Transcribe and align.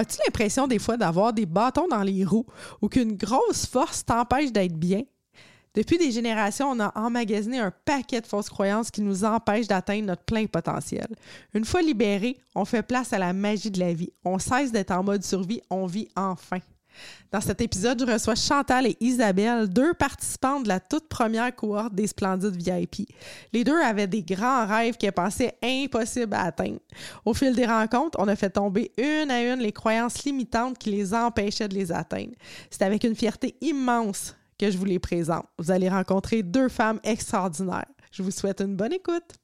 As-tu 0.00 0.16
l'impression 0.24 0.66
des 0.66 0.78
fois 0.78 0.96
d'avoir 0.96 1.34
des 1.34 1.44
bâtons 1.44 1.86
dans 1.86 2.02
les 2.02 2.24
roues 2.24 2.46
ou 2.80 2.88
qu'une 2.88 3.18
grosse 3.18 3.66
force 3.66 4.02
t'empêche 4.02 4.50
d'être 4.50 4.72
bien? 4.72 5.02
Depuis 5.74 5.98
des 5.98 6.10
générations, 6.10 6.70
on 6.70 6.80
a 6.80 6.90
emmagasiné 6.98 7.58
un 7.58 7.70
paquet 7.84 8.22
de 8.22 8.26
fausses 8.26 8.48
croyances 8.48 8.90
qui 8.90 9.02
nous 9.02 9.26
empêchent 9.26 9.68
d'atteindre 9.68 10.06
notre 10.06 10.24
plein 10.24 10.46
potentiel. 10.46 11.06
Une 11.52 11.66
fois 11.66 11.82
libérés, 11.82 12.38
on 12.54 12.64
fait 12.64 12.82
place 12.82 13.12
à 13.12 13.18
la 13.18 13.34
magie 13.34 13.70
de 13.70 13.78
la 13.78 13.92
vie. 13.92 14.10
On 14.24 14.38
cesse 14.38 14.72
d'être 14.72 14.90
en 14.90 15.04
mode 15.04 15.22
survie, 15.22 15.60
on 15.68 15.84
vit 15.84 16.08
enfin. 16.16 16.60
Dans 17.32 17.40
cet 17.40 17.60
épisode, 17.60 18.04
je 18.04 18.12
reçois 18.12 18.34
Chantal 18.34 18.86
et 18.86 18.96
Isabelle, 19.00 19.68
deux 19.68 19.94
participantes 19.94 20.64
de 20.64 20.68
la 20.68 20.80
toute 20.80 21.08
première 21.08 21.54
cohorte 21.54 21.94
des 21.94 22.08
Splendides 22.08 22.56
VIP. 22.56 23.08
Les 23.52 23.62
deux 23.62 23.80
avaient 23.80 24.08
des 24.08 24.22
grands 24.22 24.66
rêves 24.66 24.96
qu'elles 24.96 25.12
pensaient 25.12 25.56
impossibles 25.62 26.34
à 26.34 26.44
atteindre. 26.44 26.80
Au 27.24 27.32
fil 27.32 27.54
des 27.54 27.66
rencontres, 27.66 28.18
on 28.20 28.26
a 28.26 28.34
fait 28.34 28.50
tomber 28.50 28.90
une 28.98 29.30
à 29.30 29.42
une 29.42 29.60
les 29.60 29.72
croyances 29.72 30.24
limitantes 30.24 30.78
qui 30.78 30.90
les 30.90 31.14
empêchaient 31.14 31.68
de 31.68 31.74
les 31.74 31.92
atteindre. 31.92 32.32
C'est 32.70 32.82
avec 32.82 33.04
une 33.04 33.14
fierté 33.14 33.54
immense 33.60 34.34
que 34.58 34.70
je 34.70 34.76
vous 34.76 34.84
les 34.84 34.98
présente. 34.98 35.46
Vous 35.58 35.70
allez 35.70 35.88
rencontrer 35.88 36.42
deux 36.42 36.68
femmes 36.68 37.00
extraordinaires. 37.04 37.86
Je 38.10 38.22
vous 38.22 38.30
souhaite 38.30 38.60
une 38.60 38.76
bonne 38.76 38.92
écoute. 38.92 39.40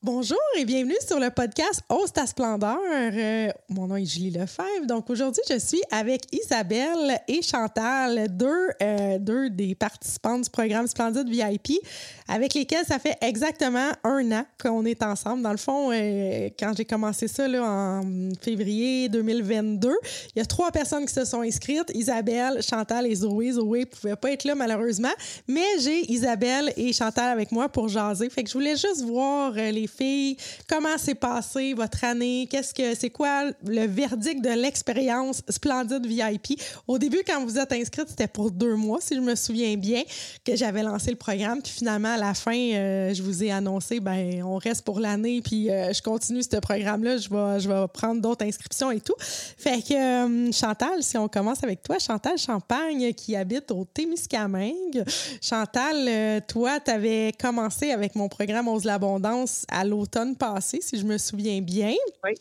Bonjour 0.00 0.38
et 0.56 0.64
bienvenue 0.64 0.94
sur 1.04 1.18
le 1.18 1.28
podcast 1.28 1.82
Ose 1.88 2.12
ta 2.12 2.24
splendeur. 2.24 2.78
Euh, 2.88 3.50
mon 3.68 3.88
nom 3.88 3.96
est 3.96 4.04
Julie 4.04 4.30
Lefebvre. 4.30 4.86
Donc 4.86 5.10
aujourd'hui, 5.10 5.42
je 5.50 5.58
suis 5.58 5.82
avec 5.90 6.22
Isabelle 6.30 7.20
et 7.26 7.42
Chantal, 7.42 8.28
deux, 8.30 8.68
euh, 8.80 9.18
deux 9.18 9.50
des 9.50 9.74
participants 9.74 10.38
du 10.38 10.48
programme 10.50 10.86
Splendide 10.86 11.28
VIP, 11.28 11.80
avec 12.28 12.54
lesquels 12.54 12.84
ça 12.86 13.00
fait 13.00 13.16
exactement 13.20 13.90
un 14.04 14.30
an 14.30 14.44
qu'on 14.62 14.84
est 14.84 15.02
ensemble. 15.02 15.42
Dans 15.42 15.50
le 15.50 15.56
fond, 15.56 15.90
euh, 15.90 16.48
quand 16.56 16.74
j'ai 16.76 16.84
commencé 16.84 17.26
ça 17.26 17.48
là, 17.48 17.64
en 17.64 18.30
février 18.40 19.08
2022, 19.08 19.92
il 20.36 20.38
y 20.38 20.42
a 20.42 20.46
trois 20.46 20.70
personnes 20.70 21.06
qui 21.06 21.12
se 21.12 21.24
sont 21.24 21.40
inscrites 21.40 21.90
Isabelle, 21.92 22.62
Chantal 22.62 23.04
et 23.04 23.16
Zoé. 23.16 23.50
Zoé 23.50 23.80
ne 23.80 23.84
pouvait 23.86 24.14
pas 24.14 24.30
être 24.30 24.44
là 24.44 24.54
malheureusement, 24.54 25.08
mais 25.48 25.66
j'ai 25.80 26.08
Isabelle 26.08 26.72
et 26.76 26.92
Chantal 26.92 27.32
avec 27.32 27.50
moi 27.50 27.68
pour 27.68 27.88
jaser. 27.88 28.30
Fait 28.30 28.44
que 28.44 28.48
je 28.48 28.54
voulais 28.54 28.76
juste 28.76 29.02
voir 29.02 29.54
les 29.54 29.87
filles. 29.88 30.36
Comment 30.68 30.96
s'est 30.98 31.14
passée 31.14 31.74
votre 31.74 32.04
année? 32.04 32.46
Qu'est-ce 32.50 32.74
que 32.74 32.94
c'est 32.94 33.10
quoi 33.10 33.44
le 33.66 33.86
verdict 33.86 34.42
de 34.42 34.50
l'expérience 34.50 35.42
Splendide 35.48 36.06
VIP? 36.06 36.60
Au 36.86 36.98
début, 36.98 37.22
quand 37.26 37.44
vous 37.44 37.58
êtes 37.58 37.72
inscrite, 37.72 38.08
c'était 38.08 38.28
pour 38.28 38.50
deux 38.50 38.76
mois, 38.76 39.00
si 39.00 39.14
je 39.14 39.20
me 39.20 39.34
souviens 39.34 39.76
bien, 39.76 40.02
que 40.44 40.56
j'avais 40.56 40.82
lancé 40.82 41.10
le 41.10 41.16
programme. 41.16 41.62
Puis 41.62 41.72
finalement, 41.72 42.14
à 42.14 42.16
la 42.16 42.34
fin, 42.34 42.56
euh, 42.56 43.14
je 43.14 43.22
vous 43.22 43.42
ai 43.42 43.50
annoncé, 43.50 44.00
ben 44.00 44.42
on 44.44 44.56
reste 44.56 44.84
pour 44.84 45.00
l'année, 45.00 45.40
puis 45.42 45.70
euh, 45.70 45.92
je 45.92 46.02
continue 46.02 46.42
ce 46.42 46.56
programme-là. 46.56 47.16
Je 47.16 47.28
vais, 47.28 47.60
je 47.60 47.68
vais 47.68 47.86
prendre 47.92 48.20
d'autres 48.20 48.44
inscriptions 48.44 48.90
et 48.90 49.00
tout. 49.00 49.14
Fait 49.18 49.82
que 49.82 49.94
euh, 49.94 50.52
Chantal, 50.52 51.02
si 51.02 51.16
on 51.16 51.28
commence 51.28 51.62
avec 51.64 51.82
toi, 51.82 51.98
Chantal 51.98 52.38
Champagne 52.38 53.12
qui 53.14 53.36
habite 53.36 53.70
au 53.70 53.84
Témiscamingue. 53.84 55.04
Chantal, 55.40 56.42
toi, 56.46 56.80
tu 56.80 56.90
avais 56.90 57.32
commencé 57.38 57.90
avec 57.90 58.14
mon 58.14 58.28
programme 58.28 58.68
Ose 58.68 58.84
l'abondance 58.84 59.64
à 59.78 59.84
l'automne 59.84 60.36
passé, 60.36 60.80
si 60.80 60.98
je 60.98 61.06
me 61.06 61.18
souviens 61.18 61.60
bien. 61.60 61.94
Oui. 62.24 62.34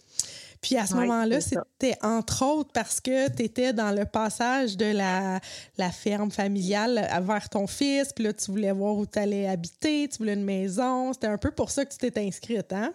Puis 0.61 0.75
à 0.75 0.85
ce 0.85 0.95
moment-là, 0.95 1.39
c'était 1.39 1.95
entre 2.01 2.43
autres 2.43 2.71
parce 2.73 2.99
que 2.99 3.33
tu 3.35 3.43
étais 3.43 3.73
dans 3.73 3.95
le 3.95 4.05
passage 4.05 4.75
de 4.75 4.97
la, 4.97 5.39
la, 5.77 5.89
ferme 5.89 6.31
familiale 6.31 7.07
vers 7.21 7.49
ton 7.49 7.67
fils, 7.67 8.11
puis 8.11 8.25
là, 8.25 8.33
tu 8.33 8.51
voulais 8.51 8.71
voir 8.71 8.95
où 8.97 9.05
tu 9.05 9.19
allais 9.19 9.47
habiter, 9.47 10.07
tu 10.07 10.17
voulais 10.17 10.33
une 10.33 10.43
maison. 10.43 11.13
C'était 11.13 11.27
un 11.27 11.37
peu 11.37 11.51
pour 11.51 11.69
ça 11.69 11.85
que 11.85 11.91
tu 11.91 11.97
t'es 11.97 12.19
inscrite, 12.19 12.73
hein? 12.73 12.91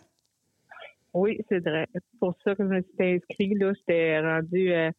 Oui, 1.14 1.38
c'est 1.48 1.60
vrai. 1.60 1.86
C'est 1.92 2.18
pour 2.18 2.34
ça 2.42 2.54
que 2.54 2.64
je 2.64 2.68
me 2.68 2.80
suis 2.80 3.14
inscrite. 3.14 3.58
Là, 3.60 3.72
j'étais 3.74 4.20
rendue 4.20 4.72
euh, 4.72 4.90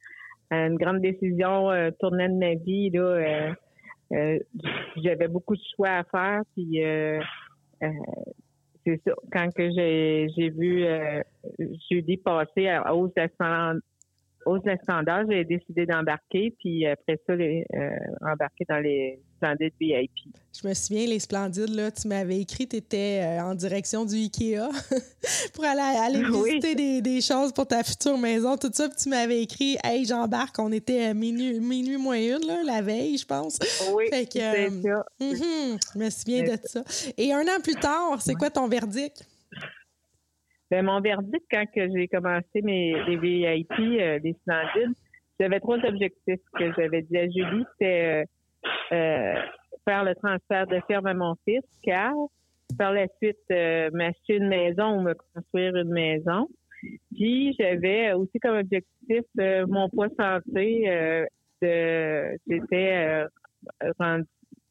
à 0.51 0.67
une 0.67 0.77
grande 0.77 1.01
décision 1.01 1.71
euh, 1.71 1.89
tournée 1.99 2.29
de 2.29 2.35
ma 2.35 2.53
vie. 2.53 2.91
Là, 2.91 3.55
euh, 4.11 4.39
j'avais 4.97 5.27
beaucoup 5.27 5.55
de 5.55 5.61
choix 5.75 5.89
à 5.89 6.03
faire, 6.03 6.41
puis 6.55 6.79
c'est 8.85 9.01
ça. 9.05 9.13
Quand 9.31 9.53
que 9.53 9.71
j'ai, 9.71 10.27
j'ai 10.35 10.49
vu 10.49 10.85
euh, 10.85 11.21
jeudi 11.91 12.17
passer 12.17 12.67
à 12.67 12.93
hausse 12.93 13.11
hausse 13.17 13.79
de 14.45 14.77
standard, 14.83 15.25
j'ai 15.29 15.43
décidé 15.43 15.85
d'embarquer, 15.85 16.53
puis 16.59 16.85
après 16.85 17.19
ça, 17.25 17.35
les, 17.35 17.65
euh, 17.73 17.89
embarquer 18.21 18.65
dans 18.67 18.79
les 18.79 19.19
Splendides 19.37 19.73
VIP. 19.79 20.11
Je 20.61 20.67
me 20.67 20.73
souviens, 20.73 21.05
les 21.07 21.19
Splendides, 21.19 21.69
là, 21.69 21.91
tu 21.91 22.07
m'avais 22.07 22.39
écrit, 22.39 22.67
tu 22.67 22.77
étais 22.77 23.21
euh, 23.23 23.43
en 23.43 23.55
direction 23.55 24.05
du 24.05 24.15
IKEA 24.15 24.69
pour 25.53 25.65
aller, 25.65 25.81
aller 25.81 26.23
visiter 26.23 26.75
des, 26.75 27.01
des, 27.01 27.21
choses 27.21 27.51
pour 27.51 27.67
ta 27.67 27.83
future 27.83 28.17
maison, 28.17 28.57
tout 28.57 28.71
ça, 28.73 28.87
puis 28.87 28.97
tu 29.01 29.09
m'avais 29.09 29.41
écrit, 29.41 29.77
hey, 29.83 30.05
j'embarque, 30.05 30.57
on 30.59 30.71
était 30.71 31.13
minuit, 31.13 31.59
minuit 31.59 31.97
moins 31.97 32.17
une, 32.19 32.45
là, 32.45 32.63
la 32.65 32.81
veille, 32.81 33.17
je 33.17 33.25
pense. 33.25 33.59
Oui, 33.93 34.05
c'est 34.11 34.31
ça. 34.31 35.05
Mm-hmm, 35.19 35.79
je 35.93 35.99
me 35.99 36.09
souviens 36.09 36.43
de 36.43 36.57
ça. 36.63 36.83
Et 37.17 37.33
un 37.33 37.41
an 37.41 37.59
plus 37.61 37.75
tard, 37.75 38.21
c'est 38.21 38.35
quoi 38.35 38.49
ton 38.49 38.67
verdict? 38.67 39.27
Ben, 40.73 40.83
mon 40.83 41.01
verdict, 41.01 41.45
quand 41.51 41.65
j'ai 41.75 42.07
commencé 42.07 42.63
mes 42.63 42.95
VIP, 43.05 43.79
euh, 43.79 44.17
les 44.23 44.33
Splendides, 44.33 44.95
j'avais 45.39 45.59
trois 45.59 45.77
objectifs 45.85 46.41
que 46.57 46.73
j'avais 46.75 47.03
dit 47.03 47.15
à 47.15 47.29
Julie. 47.29 47.63
C'était 47.73 48.25
euh, 48.91 48.95
euh, 48.95 49.35
faire 49.87 50.03
le 50.03 50.15
transfert 50.15 50.65
de 50.65 50.79
ferme 50.87 51.05
à 51.05 51.13
mon 51.13 51.35
fils, 51.45 51.61
Carl. 51.83 52.25
Par 52.75 52.91
la 52.91 53.05
suite, 53.21 53.37
m'acheter 53.93 54.37
une 54.37 54.47
maison 54.47 54.97
ou 54.97 55.01
me 55.01 55.13
construire 55.35 55.75
une 55.75 55.91
maison. 55.91 56.47
Puis 57.13 57.55
j'avais 57.59 58.13
aussi 58.13 58.39
comme 58.39 58.57
objectif 58.57 59.25
mon 59.67 59.89
poids 59.89 60.09
santé. 60.19 61.27
de 61.61 62.37
J'étais 62.47 63.27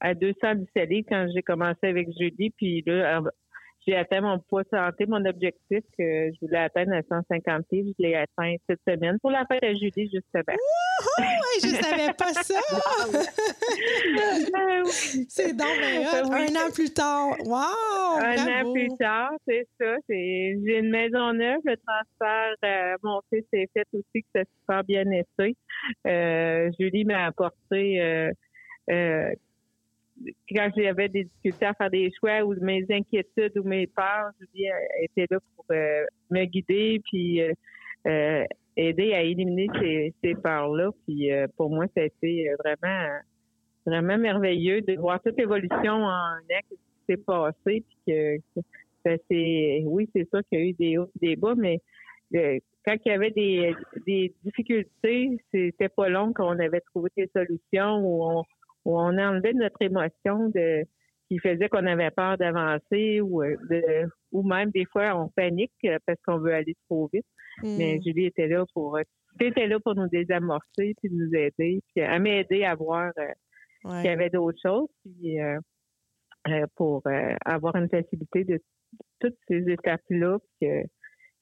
à 0.00 0.14
217 0.14 0.90
livres 0.90 1.06
quand 1.08 1.28
j'ai 1.32 1.42
commencé 1.42 1.86
avec 1.86 2.08
Julie. 2.18 2.50
Puis 2.56 2.82
là, 2.86 3.22
j'ai 3.86 3.96
atteint 3.96 4.20
mon 4.20 4.38
poids 4.38 4.62
santé, 4.70 5.06
mon 5.06 5.24
objectif 5.24 5.80
que 5.98 6.30
je 6.32 6.40
voulais 6.40 6.58
atteindre 6.58 6.92
à 6.94 7.02
150 7.02 7.66
livres. 7.72 7.92
Je 7.98 8.02
l'ai 8.04 8.14
atteint 8.14 8.54
cette 8.68 8.80
semaine 8.86 9.18
pour 9.20 9.30
la 9.30 9.44
fête 9.46 9.64
à 9.64 9.72
jeudi, 9.72 10.04
justement. 10.04 10.44
Wouhou! 10.48 11.42
Je 11.62 11.68
savais 11.68 12.12
pas 12.12 12.32
ça! 12.42 12.60
Ben 14.52 14.84
c'est 15.28 15.56
donc 15.56 15.68
ben 15.80 16.32
Un 16.32 16.66
an 16.66 16.70
plus 16.72 16.92
tard. 16.92 17.34
Wow! 17.44 18.22
Un 18.22 18.62
an 18.62 18.72
plus 18.72 18.88
tard, 18.98 19.32
c'est 19.48 19.66
ça. 19.80 19.96
J'ai 20.08 20.56
une 20.64 20.90
maison 20.90 21.32
neuve. 21.32 21.60
Le 21.64 21.76
transfert, 21.76 22.54
euh, 22.64 22.96
mon 23.02 23.20
fils 23.32 23.44
s'est 23.52 23.68
fait 23.72 23.86
aussi, 23.92 24.22
que 24.22 24.28
ça 24.34 24.42
super 24.60 24.84
bien 24.84 25.10
été. 25.10 25.56
Euh, 26.06 26.70
Julie 26.78 27.04
m'a 27.04 27.26
apporté 27.26 28.00
euh, 28.00 28.30
euh 28.90 29.30
quand 30.50 30.70
j'avais 30.76 31.08
des 31.08 31.24
difficultés 31.24 31.66
à 31.66 31.74
faire 31.74 31.90
des 31.90 32.10
choix 32.18 32.42
ou 32.44 32.54
mes 32.60 32.84
inquiétudes 32.90 33.56
ou 33.58 33.64
mes 33.64 33.86
peurs, 33.86 34.30
Julie 34.38 34.68
était 35.00 35.26
là 35.30 35.38
pour 35.56 35.64
euh, 35.70 36.04
me 36.30 36.44
guider 36.44 37.00
puis 37.04 37.42
euh, 37.42 37.52
euh, 38.06 38.44
aider 38.76 39.14
à 39.14 39.22
éliminer 39.22 39.68
ces, 39.80 40.14
ces 40.22 40.34
peurs-là. 40.34 40.90
Puis 41.06 41.30
pour 41.56 41.70
moi, 41.70 41.86
ça 41.94 42.02
a 42.02 42.04
été 42.04 42.48
vraiment 42.58 43.08
vraiment 43.84 44.16
merveilleux 44.16 44.80
de 44.82 44.94
voir 44.94 45.20
toute 45.22 45.36
l'évolution 45.36 46.04
en 46.04 46.36
un 46.36 46.60
qui 46.68 46.76
s'est 47.08 47.16
passé 47.16 47.54
puis 47.64 47.98
que 48.06 48.36
c'est 49.04 49.82
oui, 49.84 50.08
c'est 50.14 50.28
sûr 50.30 50.40
qu'il 50.48 50.58
y 50.58 50.62
a 50.62 50.64
eu 50.66 50.72
des 50.74 50.98
hauts 50.98 51.10
et 51.20 51.28
des 51.28 51.36
bas, 51.36 51.54
mais 51.56 51.80
quand 52.84 52.96
il 53.04 53.08
y 53.08 53.10
avait 53.10 53.30
des, 53.30 53.74
des 54.06 54.32
difficultés, 54.44 55.38
c'était 55.50 55.88
pas 55.88 56.08
long 56.08 56.32
qu'on 56.32 56.58
avait 56.58 56.80
trouvé 56.80 57.10
des 57.16 57.28
solutions 57.34 57.98
où 57.98 58.24
on, 58.24 58.44
où 58.84 58.98
on 58.98 59.18
enlevait 59.18 59.52
notre 59.52 59.80
émotion 59.80 60.48
de 60.48 60.84
qui 61.28 61.38
faisait 61.38 61.68
qu'on 61.68 61.86
avait 61.86 62.10
peur 62.10 62.36
d'avancer 62.36 63.20
ou 63.20 63.42
de, 63.42 64.08
ou 64.32 64.42
même 64.42 64.70
des 64.70 64.84
fois 64.84 65.16
on 65.16 65.28
panique 65.28 65.72
parce 66.06 66.20
qu'on 66.26 66.38
veut 66.38 66.52
aller 66.52 66.76
trop 66.88 67.08
vite. 67.12 67.26
Mais 67.62 67.96
hmm. 67.96 68.02
Julie 68.04 68.26
était 68.26 68.48
là 68.48 68.64
pour 68.74 68.98
était 69.40 69.66
là 69.66 69.78
pour 69.80 69.94
nous 69.94 70.08
désamorcer 70.08 70.94
puis 71.00 71.10
nous 71.10 71.34
aider 71.34 71.80
puis 71.94 72.04
à 72.04 72.18
m'aider 72.18 72.64
à 72.64 72.74
voir 72.74 73.12
qu'il 73.84 74.04
y 74.04 74.08
avait 74.08 74.30
d'autres 74.30 74.60
choses 74.62 74.88
puis 75.02 75.38
pour 76.76 77.02
avoir 77.44 77.76
une 77.76 77.88
facilité 77.88 78.44
de 78.44 78.60
toutes 79.20 79.38
ces 79.48 79.70
étapes-là, 79.70 80.38
que 80.60 80.82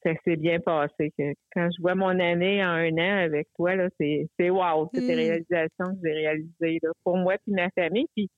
ça 0.02 0.12
s'est 0.25 0.37
bien 0.37 0.61
passé. 0.61 1.12
Quand 1.55 1.69
je 1.70 1.81
vois 1.81 1.94
mon 1.94 2.19
année 2.19 2.64
en 2.64 2.69
un 2.69 2.93
an 2.93 3.25
avec 3.25 3.49
toi, 3.56 3.75
là, 3.76 3.88
c'est, 3.99 4.29
c'est 4.38 4.50
wow, 4.50 4.88
c'est 4.94 5.00
des 5.00 5.14
hmm. 5.14 5.19
réalisations 5.19 5.94
que 5.94 6.00
j'ai 6.02 6.12
réalisées 6.12 6.79
pour 7.05 7.17
moi 7.17 7.35
et 7.35 7.50
ma 7.50 7.70
famille. 7.70 8.06
Puis 8.17 8.31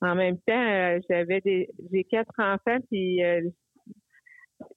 en 0.00 0.14
même 0.14 0.38
temps, 0.46 0.68
euh, 0.68 0.98
j'avais 1.08 1.40
des 1.40 1.68
j'ai 1.92 2.04
quatre 2.04 2.32
enfants, 2.38 2.78
puis 2.90 3.22
euh, 3.22 3.42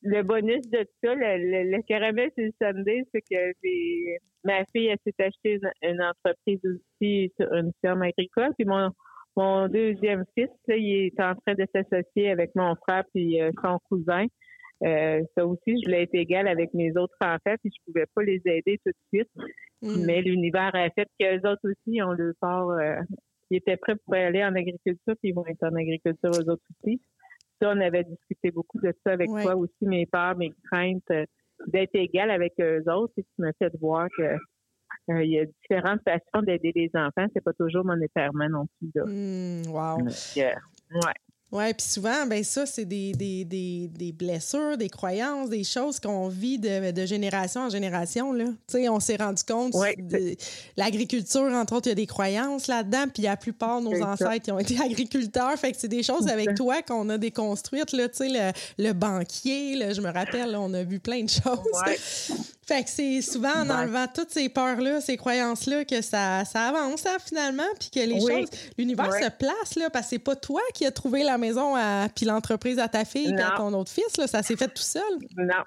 le 0.02 0.22
bonus 0.24 0.62
de 0.70 0.86
ça, 1.04 1.16
le, 1.16 1.82
caramel 1.84 2.32
sur 2.38 2.46
le 2.46 2.52
Sunday, 2.62 3.04
c'est 3.14 3.22
que 3.22 3.54
ma 4.44 4.66
fille, 4.66 4.88
elle 4.88 4.98
s'est 5.06 5.24
acheté 5.24 5.60
une, 5.82 6.02
entreprise 6.02 6.60
aussi 6.66 7.32
sur 7.40 7.54
une 7.54 7.72
ferme 7.82 8.02
agricole. 8.02 8.52
Puis 8.58 8.66
mon, 8.66 8.92
mon 9.36 9.68
deuxième 9.68 10.26
fils, 10.36 10.50
là, 10.68 10.76
il 10.76 11.08
est 11.08 11.20
en 11.20 11.36
train 11.36 11.56
de 11.56 11.66
s'associer 11.74 12.30
avec 12.32 12.52
mon 12.56 12.76
frère 12.76 13.04
puis 13.14 13.42
euh, 13.42 13.52
son 13.62 13.80
cousin. 13.90 14.26
Euh, 14.84 15.22
ça 15.38 15.46
aussi, 15.46 15.62
je 15.68 15.86
voulais 15.86 16.04
être 16.04 16.16
égale 16.16 16.48
avec 16.48 16.74
mes 16.74 16.92
autres 16.98 17.16
enfants, 17.22 17.56
puis 17.62 17.72
je 17.74 17.84
pouvais 17.86 18.06
pas 18.14 18.24
les 18.24 18.42
aider 18.46 18.80
tout 18.86 18.92
de 18.92 19.18
suite. 19.18 19.30
Mm. 19.82 20.06
Mais 20.06 20.22
l'univers 20.22 20.72
a 20.74 20.90
fait 20.90 21.08
qu'eux 21.20 21.48
autres 21.48 21.70
aussi 21.70 22.02
ont 22.02 22.12
le 22.12 22.34
part. 22.40 22.70
Euh, 22.70 22.96
ils 23.50 23.58
étaient 23.58 23.78
prêts 23.78 23.96
pour 23.96 24.16
aller 24.16 24.44
en 24.44 24.56
agriculture, 24.56 25.16
puis 25.22 25.30
ils 25.30 25.34
vont 25.34 25.46
être 25.46 25.64
en 25.64 25.76
agriculture 25.76 26.32
eux 26.32 26.50
autres 26.50 26.64
aussi. 26.84 27.02
Ça, 27.62 27.70
on 27.70 27.80
avait 27.80 28.04
discuté 28.04 28.52
beaucoup 28.52 28.80
de 28.80 28.94
ça 29.06 29.14
avec 29.14 29.30
toi 29.30 29.56
aussi, 29.56 29.86
mes 29.86 30.06
peurs, 30.06 30.36
mes 30.36 30.52
craintes 30.66 31.28
d'être 31.68 31.96
égale 31.96 32.32
avec 32.32 32.54
eux 32.60 32.84
autres. 32.92 33.14
Et 33.18 33.24
tu 33.24 33.30
m'as 33.38 33.54
fait 33.54 33.72
voir 33.80 34.08
que 34.18 34.24
euh, 35.10 35.24
il 35.24 35.32
y 35.32 35.40
a 35.40 35.46
différentes 35.46 36.02
façons 36.04 36.44
d'aider 36.44 36.72
les 36.76 36.90
enfants. 36.94 37.28
C'est 37.34 37.44
pas 37.44 37.54
toujours 37.54 37.86
monétairement 37.86 38.50
non 38.50 38.66
plus. 38.78 38.90
Là. 38.96 39.06
Mmh, 39.06 39.72
wow. 39.72 40.04
ouais. 40.04 41.14
Oui, 41.54 41.72
puis 41.76 41.86
souvent, 41.86 42.26
ben 42.26 42.44
ça, 42.44 42.66
c'est 42.66 42.86
des, 42.86 43.12
des, 43.12 43.46
des, 43.46 43.88
des, 43.88 44.12
blessures, 44.12 44.76
des 44.76 44.90
croyances, 44.90 45.52
des 45.52 45.64
choses 45.64 46.00
qu'on 46.00 46.28
vit 46.28 46.58
de, 46.58 46.90
de, 46.90 47.06
génération 47.06 47.62
en 47.62 47.70
génération. 47.70 48.34
Là. 48.34 48.46
sais, 48.66 48.90
on 48.90 49.00
s'est 49.00 49.18
rendu 49.18 49.44
compte 49.44 49.72
de 49.72 50.36
l'agriculture, 50.78 51.44
entre 51.44 51.76
autres, 51.76 51.86
il 51.86 51.90
y 51.90 51.92
a 51.92 51.96
des 51.96 52.08
croyances 52.08 52.66
là-dedans, 52.66 53.06
puis 53.14 53.22
la 53.22 53.38
plupart 53.38 53.82
de 53.82 53.86
nos 53.88 54.02
ancêtres 54.02 54.46
qui 54.46 54.52
ont 54.52 54.58
été 54.58 54.80
agriculteurs. 54.84 55.56
Fait 55.60 55.72
que 55.72 55.78
c'est 55.80 55.88
des 55.88 56.02
choses 56.02 56.28
avec 56.28 56.56
toi 56.56 56.82
qu'on 56.82 57.08
a 57.10 57.20
déconstruites. 57.20 57.92
Là, 57.92 58.08
le, 58.20 58.52
le 58.84 58.94
banquier, 58.94 59.76
là, 59.76 59.94
je 59.94 60.02
me 60.02 60.12
rappelle, 60.12 60.56
on 60.56 60.74
a 60.74 60.82
vu 60.82 61.00
plein 61.00 61.24
de 61.24 61.30
choses. 61.30 62.48
Fait 62.74 62.84
que 62.84 62.90
c'est 62.90 63.22
souvent 63.22 63.54
en 63.54 63.70
enlevant 63.70 64.08
toutes 64.08 64.32
ces 64.32 64.50
peurs-là, 64.50 65.00
ces 65.00 65.16
croyances-là, 65.16 65.86
que 65.86 66.02
ça, 66.02 66.44
ça 66.44 66.70
avance 66.70 67.06
hein, 67.06 67.18
finalement, 67.24 67.62
puis 67.80 67.92
que 67.92 68.00
les 68.00 68.20
choses, 68.20 68.50
l'univers 68.80 69.14
se 69.14 69.30
place, 69.30 69.76
là, 69.76 69.92
parce 69.92 70.06
que 70.06 70.10
c'est 70.12 70.20
pas 70.20 70.36
toi 70.36 70.62
qui 70.74 70.84
as 70.84 70.92
trouvé 70.92 71.24
la 71.24 71.38
maison 71.38 71.76
à, 71.76 72.08
puis 72.16 72.26
l'entreprise 72.26 72.80
à 72.80 72.88
ta 72.88 73.06
fille 73.06 73.30
et 73.38 73.42
à 73.42 73.52
ton 73.58 73.72
autre 73.74 73.92
fils, 73.92 74.18
là, 74.18 74.26
ça 74.26 74.42
s'est 74.42 74.56
fait 74.56 74.70
tout 74.70 74.82
seul. 74.82 75.04
Non, 75.38 75.64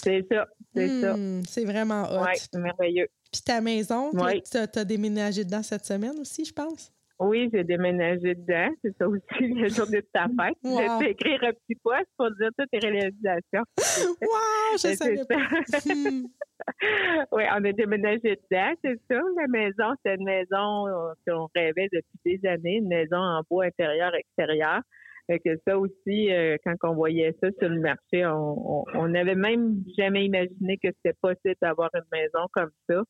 c'est 0.00 0.24
ça, 0.30 0.46
c'est 0.72 1.00
ça. 1.00 1.16
Hmm, 1.16 1.42
c'est 1.48 1.64
vraiment 1.64 2.04
hot. 2.04 2.26
Oui, 2.26 2.60
merveilleux. 2.60 3.08
Puis 3.32 3.42
ta 3.42 3.60
maison, 3.60 4.12
tu 4.12 4.56
as 4.56 4.84
déménagé 4.84 5.44
dedans 5.44 5.64
cette 5.64 5.84
semaine 5.84 6.16
aussi, 6.20 6.44
je 6.44 6.52
pense? 6.52 6.92
Oui, 7.20 7.50
j'ai 7.52 7.64
déménagé 7.64 8.34
dedans. 8.34 8.74
C'est 8.82 8.96
ça 8.96 9.06
aussi, 9.06 9.20
le 9.40 9.68
journée 9.68 10.00
de 10.00 10.06
ta 10.10 10.24
fête. 10.24 10.56
J'ai 10.64 11.04
fait 11.04 11.10
écrire 11.10 11.44
un 11.44 11.52
petit 11.52 11.78
poste 11.82 12.08
pour 12.16 12.30
dire 12.30 12.48
toutes 12.58 12.70
tes 12.70 12.78
réalisations. 12.78 13.64
Wow! 14.22 14.78
Je 14.78 14.94
savais 14.94 15.20
pas. 15.28 15.36
oui, 17.32 17.42
on 17.52 17.64
a 17.64 17.72
déménagé 17.72 18.38
dedans, 18.50 18.72
c'est 18.82 18.98
ça. 19.10 19.20
La 19.36 19.46
maison, 19.48 19.94
c'est 20.04 20.14
une 20.14 20.24
maison 20.24 20.88
euh, 20.88 21.12
qu'on 21.26 21.48
rêvait 21.54 21.88
depuis 21.92 22.38
des 22.38 22.48
années, 22.48 22.76
une 22.76 22.88
maison 22.88 23.18
en 23.18 23.42
bois 23.50 23.66
intérieur-extérieur. 23.66 24.80
que 25.28 25.56
ça 25.66 25.78
aussi, 25.78 26.32
euh, 26.32 26.56
quand 26.64 26.74
on 26.84 26.94
voyait 26.94 27.36
ça 27.42 27.48
sur 27.58 27.68
le 27.68 27.80
marché, 27.80 28.24
on 28.24 29.08
n'avait 29.08 29.34
même 29.34 29.82
jamais 29.98 30.24
imaginé 30.24 30.78
que 30.78 30.88
c'était 30.96 31.16
possible 31.20 31.56
d'avoir 31.60 31.90
une 31.94 32.08
maison 32.12 32.46
comme 32.52 32.70
ça. 32.88 33.02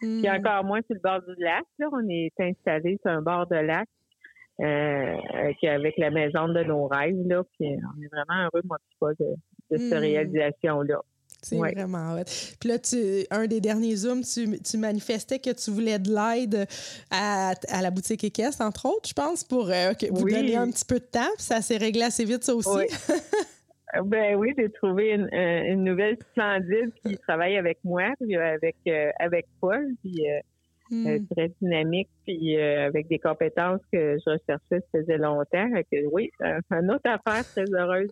Puis 0.00 0.22
mm. 0.22 0.26
encore 0.28 0.64
moins 0.64 0.80
sur 0.82 0.94
le 0.94 1.00
bord 1.00 1.22
du 1.22 1.42
lac. 1.42 1.64
Là, 1.78 1.88
on 1.92 2.08
est 2.08 2.32
installé 2.38 2.98
sur 3.02 3.10
un 3.10 3.22
bord 3.22 3.46
de 3.46 3.56
lac 3.56 3.88
euh, 4.60 5.16
avec 5.62 5.94
la 5.98 6.10
maison 6.10 6.48
de 6.48 6.62
nos 6.64 6.86
rêves. 6.86 7.16
Là, 7.26 7.42
puis 7.58 7.68
on 7.68 8.02
est 8.02 8.08
vraiment 8.08 8.44
heureux, 8.44 8.62
moi, 8.64 8.78
de, 9.18 9.26
de 9.70 9.76
cette 9.76 9.98
mm. 9.98 10.00
réalisation-là. 10.00 11.00
C'est 11.44 11.56
vraiment 11.56 12.14
hot. 12.14 12.24
Puis 12.58 12.68
là, 12.70 12.78
tu, 12.78 13.26
un 13.30 13.46
des 13.46 13.60
derniers 13.60 13.96
Zooms, 13.96 14.22
tu, 14.22 14.58
tu, 14.60 14.78
manifestais 14.78 15.38
que 15.38 15.50
tu 15.50 15.70
voulais 15.70 15.98
de 15.98 16.08
l'aide 16.08 16.66
à, 17.10 17.52
à, 17.68 17.82
la 17.82 17.90
boutique 17.90 18.24
équestre, 18.24 18.62
entre 18.62 18.86
autres, 18.86 19.08
je 19.08 19.12
pense, 19.12 19.44
pour 19.44 19.70
euh, 19.70 19.92
vous 20.10 20.28
donner 20.28 20.56
un 20.56 20.70
petit 20.70 20.86
peu 20.86 20.98
de 20.98 21.04
temps. 21.04 21.28
Puis 21.36 21.44
ça 21.44 21.60
s'est 21.60 21.76
réglé 21.76 22.02
assez 22.02 22.24
vite, 22.24 22.44
ça 22.44 22.54
aussi. 22.54 22.70
Oui. 22.70 22.86
Ben 24.02 24.34
oui, 24.36 24.52
j'ai 24.58 24.70
trouvé 24.70 25.10
une, 25.10 25.28
euh, 25.32 25.72
une, 25.72 25.84
nouvelle 25.84 26.16
splendide 26.30 26.92
qui 27.04 27.16
travaille 27.18 27.56
avec 27.56 27.78
moi, 27.84 28.12
puis 28.20 28.36
avec 28.36 28.76
euh, 28.88 29.10
avec 29.20 29.46
Paul, 29.60 29.86
puis 30.02 30.28
euh, 30.28 30.40
hmm. 30.94 31.26
très 31.30 31.52
dynamique, 31.60 32.08
puis 32.24 32.56
avec 32.60 33.08
des 33.08 33.18
compétences 33.18 33.80
que 33.92 34.16
je 34.18 34.30
recherchais, 34.30 34.60
ça 34.70 34.78
faisait 34.92 35.18
longtemps. 35.18 35.68
Que, 35.90 36.06
oui, 36.12 36.30
une 36.70 36.90
autre 36.90 37.08
affaire 37.08 37.44
très 37.44 37.64
heureuse 37.72 38.10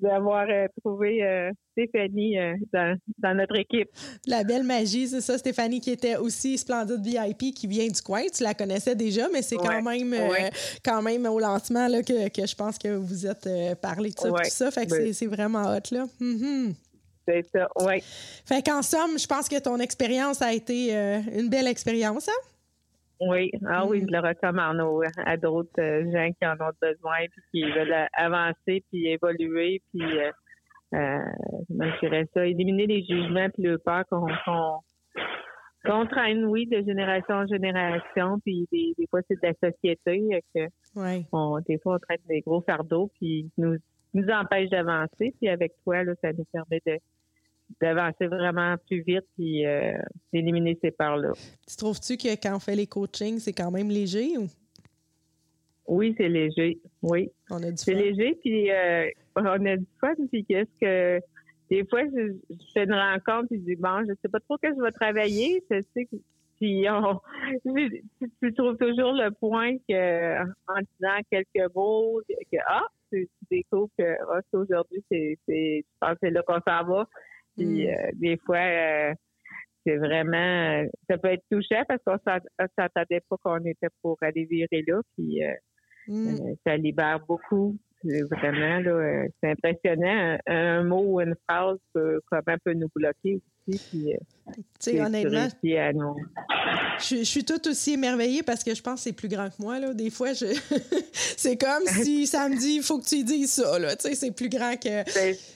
d'avoir 0.00 0.46
trouvé 0.82 1.50
Stéphanie 1.72 2.36
dans, 2.72 2.96
dans, 3.18 3.36
notre 3.36 3.56
équipe. 3.56 3.88
La 4.26 4.44
belle 4.44 4.64
magie, 4.64 5.08
c'est 5.08 5.20
ça, 5.20 5.38
Stéphanie 5.38 5.80
qui 5.80 5.90
était 5.90 6.16
aussi 6.16 6.58
splendide 6.58 7.00
VIP 7.04 7.54
qui 7.54 7.66
vient 7.66 7.86
du 7.86 8.00
coin. 8.02 8.22
Tu 8.34 8.42
la 8.42 8.54
connaissais 8.54 8.94
déjà, 8.94 9.28
mais 9.32 9.42
c'est 9.42 9.56
quand 9.56 9.82
même 9.82 10.14
quand 10.84 11.02
même 11.02 11.26
au 11.26 11.38
lancement 11.38 11.88
là, 11.88 12.02
que, 12.02 12.28
que, 12.28 12.46
je 12.46 12.54
pense 12.54 12.78
que 12.78 12.96
vous 12.96 13.26
êtes 13.26 13.48
parlé 13.80 14.10
de 14.10 14.18
ça, 14.18 14.28
tout 14.28 14.36
ça. 14.44 14.70
Fait 14.70 14.86
que 14.86 14.90
ben 14.90 15.12
c'est 15.12 15.26
vraiment 15.26 15.62
hot 15.62 15.92
là. 15.92 16.06
Mm-hmm. 16.20 16.74
C'est 17.28 17.42
ça, 17.42 17.68
oui. 17.84 18.00
Fait 18.46 18.62
qu'en 18.62 18.80
somme, 18.80 19.18
je 19.18 19.26
pense 19.26 19.50
que 19.50 19.62
ton 19.62 19.76
expérience 19.80 20.40
a 20.40 20.54
été 20.54 20.96
euh, 20.96 21.18
une 21.38 21.50
belle 21.50 21.66
expérience, 21.66 22.26
hein? 22.26 22.48
Oui, 23.20 23.50
ah 23.68 23.84
oui, 23.84 24.00
mm. 24.00 24.06
je 24.08 24.12
le 24.12 24.28
recommande 24.28 25.04
à 25.26 25.36
d'autres 25.36 25.78
euh, 25.78 26.10
gens 26.10 26.30
qui 26.32 26.46
en 26.46 26.54
ont 26.54 26.72
besoin 26.80 27.18
puis 27.30 27.42
qui 27.52 27.70
veulent 27.70 28.08
avancer 28.14 28.82
puis 28.90 29.08
évoluer 29.08 29.82
puis 29.90 30.02
euh, 30.02 30.30
euh 30.94 31.18
je 31.68 32.00
dirais 32.00 32.26
ça, 32.32 32.46
éliminer 32.46 32.86
les 32.86 33.04
jugements 33.04 33.50
puis 33.50 33.64
le 33.64 33.76
peur 33.76 34.04
qu'on 34.08 34.26
qu'on 35.84 36.06
traîne, 36.06 36.44
oui, 36.46 36.66
de 36.66 36.82
génération 36.82 37.34
en 37.34 37.46
génération, 37.46 38.38
puis 38.40 38.66
des, 38.72 38.94
fois 39.10 39.20
c'est 39.28 39.34
de 39.34 39.48
la 39.48 39.70
société 39.70 40.42
que 40.54 40.66
on, 41.32 41.58
des 41.60 41.78
fois 41.78 41.96
on 41.96 41.98
traîne 41.98 42.24
des 42.28 42.40
gros 42.40 42.62
fardeaux 42.62 43.10
puis 43.18 43.50
nous 43.58 43.76
nous 44.14 44.28
empêche 44.30 44.70
d'avancer. 44.70 45.34
Puis 45.38 45.48
avec 45.48 45.72
toi, 45.84 46.04
là, 46.04 46.12
ça 46.22 46.32
nous 46.32 46.44
permet 46.52 46.80
de 46.86 46.98
d'avancer 47.80 48.26
vraiment 48.26 48.76
plus 48.86 49.02
vite 49.02 49.26
puis 49.36 49.66
euh, 49.66 49.92
d'éliminer 50.32 50.78
ces 50.82 50.90
peurs-là. 50.90 51.32
Tu 51.68 51.76
trouves-tu 51.76 52.16
que 52.16 52.34
quand 52.40 52.56
on 52.56 52.58
fait 52.58 52.76
les 52.76 52.86
coachings, 52.86 53.38
c'est 53.38 53.52
quand 53.52 53.70
même 53.70 53.88
léger 53.88 54.36
ou? 54.38 54.46
Oui, 55.86 56.14
c'est 56.18 56.28
léger. 56.28 56.78
Oui. 57.02 57.30
On 57.50 57.62
a 57.62 57.70
du 57.70 57.76
C'est 57.76 57.94
léger, 57.94 58.38
puis 58.42 58.70
euh, 58.70 59.08
on 59.36 59.44
a 59.44 59.76
du 59.76 59.86
fun. 60.00 60.14
Puis 60.30 60.44
qu'est-ce 60.44 60.78
que 60.80 61.24
des 61.70 61.84
fois, 61.86 62.02
je, 62.04 62.34
fais 62.72 62.84
une 62.84 62.94
rencontre 62.94 63.48
puis 63.48 63.60
je 63.60 63.74
dis 63.74 63.76
bon, 63.76 64.04
je 64.06 64.14
sais 64.22 64.28
pas 64.28 64.40
trop 64.40 64.58
que 64.58 64.68
je 64.68 64.82
vais 64.82 64.92
travailler. 64.92 65.62
Je 65.70 65.80
sais 65.94 66.04
que 66.04 66.16
puis 66.58 66.86
on, 66.90 67.20
tu, 68.42 68.54
trouves 68.54 68.76
toujours 68.78 69.12
le 69.12 69.30
point 69.30 69.76
que 69.88 70.42
en 70.42 70.80
disant 70.80 71.20
quelques 71.30 71.74
mots 71.74 72.20
que 72.28 72.56
ah 72.66 72.86
tu, 73.12 73.28
découvres 73.50 73.90
que 73.96 74.16
oh, 74.28 74.58
aujourd'hui 74.58 75.04
c'est 75.10 75.38
c'est 75.46 76.30
là 76.30 76.42
qu'on 76.42 76.60
s'en 76.66 76.84
va 76.84 77.08
puis 77.58 77.86
mm. 77.86 77.90
euh, 77.90 78.10
des 78.14 78.36
fois, 78.38 78.58
euh, 78.58 79.14
c'est 79.84 79.96
vraiment, 79.96 80.84
ça 81.08 81.18
peut 81.18 81.28
être 81.28 81.44
touchant 81.50 81.82
parce 81.88 82.02
qu'on 82.04 82.18
s'attendait 82.78 83.22
pas 83.28 83.36
qu'on 83.42 83.64
était 83.64 83.88
pour 84.02 84.16
aller 84.20 84.44
virer 84.44 84.84
là. 84.86 85.00
Puis 85.16 85.44
euh, 85.44 85.52
mm. 86.08 86.54
ça 86.64 86.76
libère 86.76 87.20
beaucoup. 87.26 87.76
C'est 88.04 88.22
vraiment, 88.22 88.80
là, 88.80 89.26
c'est 89.42 89.50
impressionnant. 89.50 90.38
Un, 90.46 90.84
mot 90.84 91.14
ou 91.14 91.20
une 91.20 91.34
phrase 91.48 91.78
peut, 91.92 92.20
comment 92.30 92.56
peut 92.64 92.72
nous 92.74 92.88
bloquer 92.94 93.40
aussi. 93.68 93.78
Puis, 93.90 94.14
tu 94.54 94.62
sais, 94.78 95.00
honnêtement, 95.00 95.48
je, 95.62 97.22
suis 97.22 97.44
tout 97.44 97.68
aussi 97.68 97.92
émerveillée 97.92 98.42
parce 98.42 98.64
que 98.64 98.74
je 98.74 98.82
pense 98.82 99.00
que 99.00 99.00
c'est 99.04 99.12
plus 99.12 99.28
grand 99.28 99.48
que 99.48 99.60
moi. 99.60 99.78
Là. 99.78 99.92
Des 99.94 100.10
fois, 100.10 100.32
je... 100.32 100.46
c'est 101.12 101.56
comme 101.56 101.84
si 102.02 102.26
ça 102.26 102.48
me 102.48 102.56
dit 102.56 102.76
il 102.76 102.82
faut 102.82 102.98
que 102.98 103.06
tu 103.06 103.24
dises 103.24 103.52
ça. 103.52 103.78
Là. 103.78 103.96
Tu 103.96 104.08
sais, 104.08 104.14
c'est 104.14 104.30
plus 104.30 104.48
grand 104.48 104.74
que. 104.76 105.04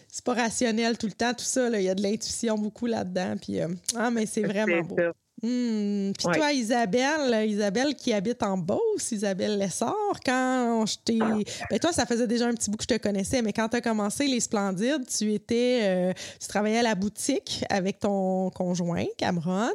C'est 0.08 0.24
pas 0.24 0.34
rationnel 0.34 0.98
tout 0.98 1.06
le 1.06 1.12
temps, 1.12 1.32
tout 1.32 1.44
ça. 1.44 1.70
Là. 1.70 1.80
Il 1.80 1.84
y 1.84 1.88
a 1.88 1.94
de 1.94 2.02
l'intuition 2.02 2.56
beaucoup 2.56 2.86
là-dedans. 2.86 3.36
Puis, 3.40 3.60
euh, 3.60 3.68
Ah, 3.96 4.10
mais 4.10 4.26
c'est 4.26 4.42
vraiment 4.42 4.82
beau. 4.82 4.96
Hmm. 5.44 6.12
Puis 6.12 6.38
toi, 6.38 6.52
Isabelle, 6.52 7.48
Isabelle 7.48 7.96
qui 7.96 8.12
habite 8.12 8.44
en 8.44 8.56
Beauce, 8.56 9.10
Isabelle 9.10 9.58
Lessard, 9.58 10.20
quand 10.24 10.86
je 10.86 10.98
t'ai. 10.98 11.18
Ben 11.18 11.80
toi, 11.80 11.90
ça 11.92 12.06
faisait 12.06 12.28
déjà 12.28 12.46
un 12.46 12.54
petit 12.54 12.70
bout 12.70 12.76
que 12.76 12.84
je 12.84 12.94
te 12.94 13.02
connaissais, 13.02 13.42
mais 13.42 13.52
quand 13.52 13.68
tu 13.68 13.76
as 13.76 13.80
commencé 13.80 14.28
Les 14.28 14.38
Splendides, 14.38 15.04
tu 15.06 15.32
étais. 15.32 15.80
Euh, 15.82 16.12
tu 16.40 16.46
travaillais 16.46 16.78
à 16.78 16.82
la 16.82 16.94
boutique 16.94 17.64
avec 17.70 17.98
ton 17.98 18.50
conjoint, 18.50 19.06
Cameron, 19.18 19.72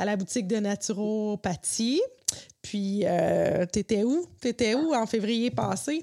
à 0.00 0.04
la 0.04 0.16
boutique 0.16 0.48
de 0.48 0.56
naturopathie. 0.56 2.02
Puis, 2.60 3.02
euh, 3.04 3.66
tu 3.72 3.78
étais 3.78 4.02
où? 4.02 4.26
Tu 4.42 4.48
étais 4.48 4.74
où 4.74 4.94
en 4.94 5.06
février 5.06 5.52
passé? 5.52 6.02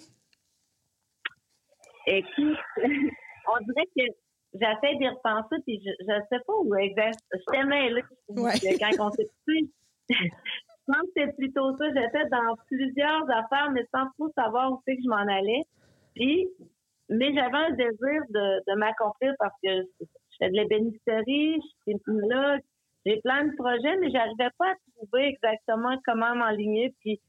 Écoute, 2.08 2.58
on 2.78 3.66
dirait 3.66 3.88
que 3.94 4.21
j'essaie 4.54 4.96
d'y 4.96 5.08
repenser, 5.08 5.56
puis 5.66 5.82
je, 5.84 5.92
je 6.00 6.14
sais 6.30 6.44
pas 6.46 6.54
où 6.54 6.76
exact. 6.76 7.20
Je 7.34 7.40
t'aimais 7.52 7.90
là. 7.90 8.02
Quand 8.30 9.08
on 9.08 9.12
s'est 9.12 9.30
plus. 9.46 9.70
je 10.10 10.16
pense 10.88 11.02
que 11.04 11.12
c'est 11.16 11.36
plutôt 11.36 11.76
ça. 11.78 11.86
J'étais 11.94 12.26
dans 12.30 12.56
plusieurs 12.68 13.30
affaires, 13.30 13.72
mais 13.72 13.86
sans 13.94 14.10
trop 14.18 14.30
savoir 14.36 14.72
où 14.74 14.82
c'est 14.86 14.96
que 14.96 15.04
je 15.04 15.10
m'en 15.10 15.16
allais. 15.16 15.64
Puis, 16.16 16.48
mais 17.10 17.34
j'avais 17.34 17.58
un 17.58 17.72
désir 17.72 18.22
de, 18.30 18.72
de 18.72 18.78
m'accomplir 18.78 19.34
parce 19.40 19.56
que 19.64 19.70
je, 20.00 20.06
fais 20.40 20.50
de 20.50 20.56
l'ébénisterie, 20.56 21.60
je 21.88 21.92
suis 21.92 22.28
là, 22.28 22.58
j'ai 23.06 23.20
plein 23.22 23.46
de 23.46 23.56
projets, 23.56 23.98
mais 23.98 24.12
j'arrivais 24.12 24.50
pas 24.58 24.72
à 24.72 24.76
trouver 24.96 25.28
exactement 25.28 25.98
comment 26.06 26.36
m'enligner. 26.36 26.94
Puis, 27.00 27.20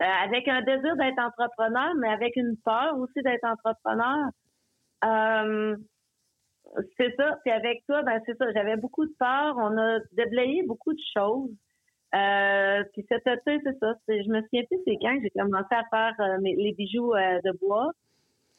euh, 0.00 0.04
avec 0.24 0.48
un 0.48 0.62
désir 0.62 0.96
d'être 0.96 1.18
entrepreneur, 1.18 1.94
mais 1.96 2.08
avec 2.08 2.36
une 2.36 2.56
peur 2.64 2.96
aussi 2.98 3.22
d'être 3.22 3.44
entrepreneur. 3.44 4.30
Euh, 5.04 5.76
c'est 6.96 7.14
ça. 7.16 7.38
Puis 7.44 7.52
avec 7.52 7.84
toi, 7.86 8.02
ben 8.02 8.20
c'est 8.26 8.36
ça. 8.36 8.50
J'avais 8.52 8.76
beaucoup 8.76 9.04
de 9.04 9.12
peur. 9.18 9.54
On 9.58 9.76
a 9.76 9.98
déblayé 10.12 10.62
beaucoup 10.62 10.92
de 10.92 11.00
choses. 11.14 11.50
Euh, 12.14 12.84
puis 12.92 13.06
cet 13.08 13.26
été, 13.26 13.58
c'est 13.64 13.78
ça. 13.78 13.94
Je 14.08 14.28
me 14.28 14.42
souviens 14.42 14.64
plus 14.64 14.78
c'est 14.86 14.98
quand 15.00 15.18
j'ai 15.22 15.30
commencé 15.30 15.66
à 15.70 15.84
faire 15.90 16.14
euh, 16.20 16.38
les 16.42 16.74
bijoux 16.76 17.14
euh, 17.14 17.40
de 17.44 17.52
bois. 17.58 17.90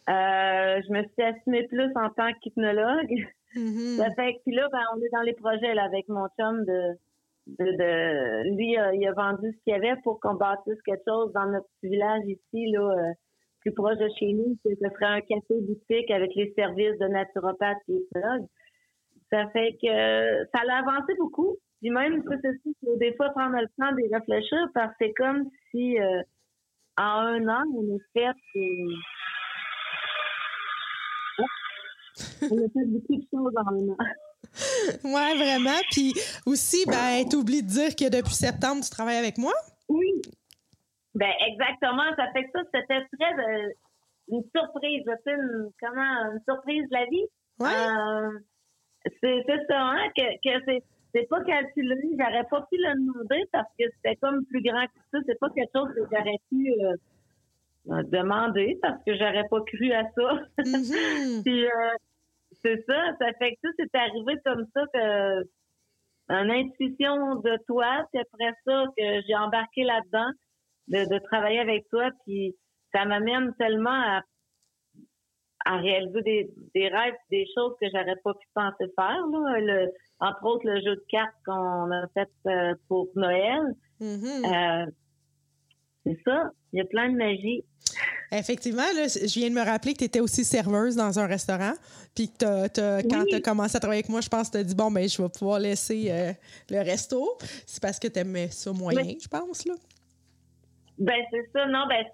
Euh, 0.10 0.82
je 0.86 0.91
me 0.91 1.03
suis 1.03 1.24
assumée 1.24 1.67
plus 1.67 1.91
en 1.96 2.10
tant 2.10 2.32
qu'hypnologue. 2.41 3.13
Mm-hmm. 3.55 3.98
Ça 3.98 4.12
fait 4.15 4.39
puis 4.46 4.55
là, 4.55 4.67
ben, 4.72 4.82
on 4.96 5.01
est 5.01 5.10
dans 5.12 5.22
les 5.22 5.34
projets 5.34 5.74
là, 5.75 5.84
avec 5.84 6.10
mon 6.10 6.27
chum 6.39 6.65
de, 6.65 6.98
de, 7.48 7.65
de 7.65 8.55
lui, 8.55 8.75
il 9.00 9.08
a 9.08 9.13
vendu 9.13 9.51
ce 9.51 9.63
qu'il 9.63 9.74
y 9.74 9.75
avait 9.75 10.00
pour 10.01 10.20
qu'on 10.20 10.34
bâtisse 10.34 10.82
quelque 10.84 11.03
chose 11.08 11.32
dans 11.34 11.46
notre 11.46 11.67
petit 11.79 11.89
village 11.89 12.24
ici, 12.25 12.72
là, 12.72 13.13
plus 13.63 13.74
proche 13.74 13.98
de 13.98 14.10
chez 14.20 14.34
nous, 14.34 14.58
ce 14.63 14.75
serait 14.75 15.05
un 15.05 15.22
café 15.22 15.62
boutique 15.62 16.12
avec 16.12 16.32
les 16.36 16.53
services 16.53 17.00
de 17.00 17.08
naturopathe 17.08 17.77
et 17.89 18.00
psychologue. 18.00 18.46
Ça 19.32 19.48
fait 19.51 19.77
que 19.82 20.46
ça 20.53 20.62
a 20.70 20.79
avancé 20.79 21.13
beaucoup. 21.17 21.58
Puis 21.82 21.89
même, 21.89 22.24
c'est 22.29 22.51
faut 22.84 22.98
des 22.98 23.15
fois 23.15 23.29
prendre 23.29 23.55
le 23.55 23.67
temps 23.77 23.91
de 23.96 24.13
réfléchir 24.13 24.67
parce 24.74 24.91
que 24.91 25.05
c'est 25.05 25.13
comme 25.13 25.50
si 25.72 26.00
euh, 26.00 26.22
en 26.98 27.03
un 27.03 27.48
an, 27.48 27.63
on 27.75 27.96
a 27.96 28.00
fait 28.13 28.32
on 32.51 32.58
a 32.58 32.70
fait 32.70 32.86
beaucoup 32.86 33.15
de 33.15 33.25
choses 33.32 33.53
en 33.58 33.67
un 33.67 33.89
an. 33.89 33.98
Oui, 35.03 35.38
vraiment. 35.38 35.79
Puis 35.91 36.13
aussi, 36.46 36.86
ben, 36.86 37.25
oublié 37.34 37.62
de 37.62 37.67
dire 37.67 37.96
que 37.96 38.10
depuis 38.10 38.36
septembre, 38.36 38.84
tu 38.84 38.89
travailles 38.89 39.17
avec 39.17 39.38
moi? 39.38 39.53
Oui, 39.89 40.22
ben 41.15 41.32
exactement, 41.48 42.03
ça 42.15 42.32
fait 42.34 42.46
que 42.46 42.50
ça, 42.53 42.62
c'était 42.74 43.05
très 43.17 43.34
euh, 43.34 43.70
une 44.29 44.43
surprise, 44.55 45.03
tu 45.25 45.32
une, 45.32 45.70
comment 45.79 46.32
une 46.32 46.41
surprise 46.48 46.88
de 46.89 46.93
la 46.93 47.05
vie? 47.05 47.25
Ouais. 47.60 47.70
Euh, 47.70 48.39
c'est 49.22 49.65
ça, 49.70 49.79
hein, 49.79 50.10
que, 50.15 50.24
que 50.43 50.63
c'est 50.65 50.84
c'est 51.15 51.29
pas 51.29 51.43
calculé, 51.43 51.96
j'aurais 52.17 52.46
pas 52.50 52.62
pu 52.62 52.75
le 52.77 52.96
demander 52.96 53.43
parce 53.51 53.70
que 53.77 53.86
c'était 53.96 54.15
comme 54.15 54.43
plus 54.46 54.63
grand 54.63 54.84
que 54.88 55.00
ça. 55.12 55.20
C'est 55.27 55.39
pas 55.39 55.50
quelque 55.51 55.70
chose 55.72 55.93
que 55.93 56.01
j'aurais 56.12 56.39
pu 56.50 56.74
euh, 56.82 58.03
demander 58.05 58.79
parce 58.82 59.03
que 59.03 59.15
j'aurais 59.15 59.48
pas 59.48 59.62
cru 59.62 59.91
à 59.91 60.05
ça. 60.05 60.39
Mm-hmm. 60.58 61.43
Puis 61.46 61.65
c'est 62.63 62.84
ça, 62.88 63.15
ça 63.20 63.27
fait 63.38 63.51
que 63.51 63.60
ça, 63.62 63.70
c'est 63.77 63.96
arrivé 63.96 64.34
comme 64.43 64.65
ça 64.74 64.86
que 64.91 65.43
une 66.29 66.50
intuition 66.50 67.36
de 67.36 67.58
toi, 67.67 68.08
puis 68.12 68.22
après 68.22 68.53
ça 68.65 68.86
que 68.98 69.22
j'ai 69.27 69.36
embarqué 69.36 69.84
là-dedans 69.84 70.32
de, 70.88 71.20
travailler 71.25 71.60
avec 71.60 71.88
toi, 71.90 72.10
puis 72.25 72.56
ça 72.94 73.06
m'amène 73.06 73.54
tellement 73.58 73.90
à, 73.90 74.22
à 75.66 75.78
réaliser 75.78 76.22
des, 76.22 76.54
des 76.75 76.88
rêves, 76.88 77.16
des 77.32 77.46
choses 77.56 77.74
que 77.82 77.88
j'aurais 77.92 78.18
pas 78.24 78.34
pu 78.34 78.48
penser 78.54 78.92
faire. 78.96 79.25
Là. 79.32 79.60
Le, 79.60 79.92
entre 80.20 80.46
autres, 80.46 80.66
le 80.66 80.82
jeu 80.82 80.96
de 80.96 81.06
cartes 81.10 81.36
qu'on 81.46 81.92
a 81.92 82.08
fait 82.13 82.30
euh, 82.48 82.75
pour 82.88 83.08
Noël. 83.16 83.62
Mm-hmm. 84.02 84.86
Euh, 84.86 84.92
c'est 86.06 86.20
ça. 86.25 86.52
Il 86.72 86.80
y 86.80 86.82
a 86.82 86.86
plein 86.86 87.10
de 87.10 87.16
magie. 87.16 87.63
Effectivement, 88.32 88.82
là, 88.96 89.08
je 89.08 89.40
viens 89.40 89.50
de 89.50 89.54
me 89.56 89.63
rappeler 89.63 89.94
que 89.94 90.00
tu 90.00 90.06
étais 90.06 90.20
aussi 90.20 90.44
serveuse 90.44 90.96
dans 90.96 91.20
un 91.20 91.28
restaurant. 91.28 91.74
Puis 92.16 92.30
que 92.30 92.68
quand 93.08 93.25
tu 93.25 93.36
as 93.36 93.42
commencé 93.42 93.78
à 93.78 93.80
travailler 93.80 94.00
avec 94.00 94.10
moi, 94.10 94.22
je 94.22 94.30
pense 94.30 94.48
que 94.48 94.54
tu 94.54 94.58
as 94.58 94.63
dit 94.63 94.75
bon, 94.75 94.90
ben, 94.90 95.08
je 95.08 95.22
vais 95.22 95.30
pouvoir 95.30 95.60
laisser 95.60 96.08
euh, 96.10 96.34
le 96.70 96.80
resto. 96.80 97.38
C'est 97.68 97.82
parce 97.82 98.00
que 98.00 98.08
tu 98.08 98.20
aimais 98.20 98.50
ça 98.50 98.72
moyen, 98.72 99.16
je 99.22 99.28
pense. 99.28 99.66
Là. 99.66 99.75
Ben, 100.98 101.24
c'est 101.32 101.50
ça. 101.54 101.66
Non, 101.68 101.86
ben, 101.88 102.06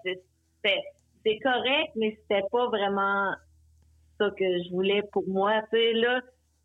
c'est 0.63 1.39
correct, 1.39 1.91
mais 1.95 2.17
c'était 2.21 2.47
pas 2.51 2.67
vraiment 2.67 3.33
ça 4.17 4.29
que 4.31 4.63
je 4.63 4.69
voulais 4.71 5.03
pour 5.11 5.27
moi. 5.27 5.61
Tu 5.71 5.77
sais, 5.77 5.93
là, 5.93 6.21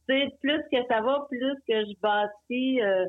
tu 0.08 0.14
sais, 0.14 0.28
plus 0.40 0.62
que 0.72 0.86
ça 0.88 1.00
va, 1.00 1.26
plus 1.30 1.54
que 1.68 1.84
je 1.84 2.00
bâtis 2.00 2.80
euh, 2.82 3.06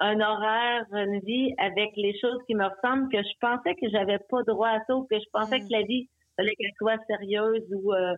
un 0.00 0.20
horaire, 0.20 0.86
une 0.92 1.20
vie 1.20 1.54
avec 1.58 1.90
les 1.96 2.18
choses 2.20 2.38
qui 2.46 2.54
me 2.54 2.64
ressemblent, 2.64 3.10
que 3.10 3.22
je 3.22 3.38
pensais 3.40 3.74
que 3.74 3.88
j'avais 3.90 4.18
pas 4.30 4.42
droit 4.42 4.68
à 4.68 4.84
ça 4.86 4.96
ou 4.96 5.04
que 5.04 5.18
je 5.18 5.30
pensais 5.32 5.58
mm. 5.58 5.68
que 5.68 5.72
la 5.72 5.82
vie 5.82 6.08
fallait 6.36 6.54
qu'elle 6.56 6.72
soit 6.78 6.98
sérieuse 7.06 7.64
ou 7.72 7.92
euh, 7.92 8.14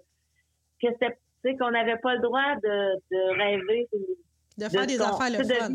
que 0.82 0.88
c'est 1.00 1.18
tu 1.44 1.50
sais, 1.50 1.56
qu'on 1.58 1.72
n'avait 1.72 1.98
pas 1.98 2.14
le 2.14 2.22
droit 2.22 2.56
de, 2.62 2.94
de 3.10 3.38
rêver. 3.38 3.86
De, 4.56 4.64
faire 4.64 4.86
des 4.86 5.00
affaires 5.00 5.30
le 5.30 5.44
fun. 5.44 5.68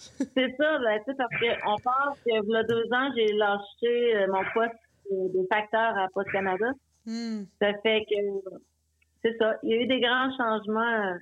C'est 0.00 0.56
ça, 0.56 0.78
ben, 0.78 0.98
tu 1.04 1.10
sais, 1.10 1.16
parce 1.16 1.30
qu'on 1.38 1.76
pense 1.76 2.18
que, 2.24 2.30
il 2.30 2.50
y 2.50 2.56
a 2.56 2.62
deux 2.62 2.92
ans, 2.92 3.10
j'ai 3.14 3.32
lâché 3.34 4.16
euh, 4.16 4.26
mon 4.28 4.42
poste 4.54 4.74
de 5.10 5.46
facteur 5.48 5.98
à 5.98 6.06
Poste 6.14 6.30
Canada. 6.30 6.70
Hmm. 7.06 7.42
Ça 7.60 7.72
fait 7.82 8.04
que, 8.08 8.16
c'est 9.22 9.36
ça, 9.38 9.56
il 9.62 9.70
y 9.70 9.74
a 9.74 9.82
eu 9.82 9.86
des 9.86 10.00
grands 10.00 10.30
changements 10.36 11.16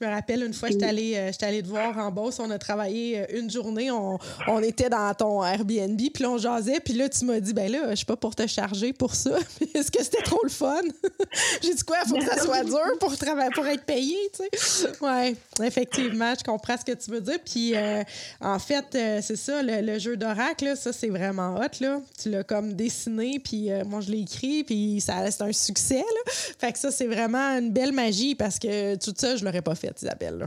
je 0.00 0.04
me 0.04 0.10
rappelle 0.10 0.42
une 0.42 0.52
fois, 0.52 0.70
j'étais 0.70 0.86
allée, 0.86 1.14
euh, 1.16 1.30
allée 1.42 1.62
te 1.62 1.68
voir 1.68 1.96
en 1.98 2.10
Beauce. 2.10 2.40
On 2.40 2.50
a 2.50 2.58
travaillé 2.58 3.20
euh, 3.20 3.38
une 3.38 3.48
journée. 3.48 3.92
On, 3.92 4.18
on 4.48 4.62
était 4.62 4.88
dans 4.88 5.14
ton 5.14 5.44
Airbnb, 5.44 6.00
puis 6.12 6.26
on 6.26 6.36
jasait. 6.36 6.80
Puis 6.80 6.94
là, 6.94 7.08
tu 7.08 7.24
m'as 7.24 7.38
dit, 7.38 7.52
ben 7.52 7.70
là, 7.70 7.90
je 7.90 7.96
suis 7.96 8.04
pas 8.04 8.16
pour 8.16 8.34
te 8.34 8.46
charger 8.46 8.92
pour 8.92 9.14
ça. 9.14 9.38
Est-ce 9.74 9.90
que 9.92 10.02
c'était 10.02 10.22
trop 10.22 10.40
le 10.42 10.48
fun? 10.48 10.82
J'ai 11.62 11.74
dit 11.74 11.84
quoi? 11.84 11.98
Il 12.04 12.08
faut 12.08 12.16
que 12.16 12.24
ça 12.24 12.38
soit 12.38 12.64
dur 12.64 12.98
pour, 12.98 13.16
travailler, 13.16 13.50
pour 13.54 13.66
être 13.66 13.84
payé, 13.84 14.16
tu 14.32 14.44
sais? 14.58 14.90
Oui, 15.00 15.36
effectivement, 15.62 16.32
je 16.36 16.42
comprends 16.42 16.76
ce 16.76 16.84
que 16.84 16.96
tu 16.96 17.10
veux 17.10 17.20
dire. 17.20 17.38
Puis 17.44 17.76
euh, 17.76 18.02
en 18.40 18.58
fait, 18.58 18.86
c'est 19.22 19.36
ça, 19.36 19.62
le, 19.62 19.98
jeu 19.98 20.16
d'oracle, 20.16 20.76
ça, 20.76 20.92
c'est 20.92 21.08
vraiment 21.08 21.54
hot. 21.54 21.80
Là. 21.80 22.00
Tu 22.20 22.30
l'as 22.30 22.42
comme 22.42 22.72
dessiné, 22.72 23.38
puis 23.38 23.68
moi, 23.86 24.00
je 24.00 24.10
l'ai 24.10 24.20
écrit, 24.20 24.64
puis 24.64 25.00
ça 25.00 25.20
reste 25.20 25.40
un 25.40 25.52
succès. 25.52 25.98
Là. 25.98 26.32
Fait 26.58 26.72
que 26.72 26.78
ça, 26.78 26.90
c'est 26.90 27.06
vraiment 27.06 27.58
une 27.58 27.70
belle 27.70 27.92
magie 27.92 28.34
parce 28.34 28.58
que 28.58 28.96
tout 28.96 29.14
ça, 29.16 29.36
je 29.36 29.44
l'aurais 29.44 29.62
pas 29.62 29.74
fait. 29.74 29.93
Isabelle. 30.02 30.46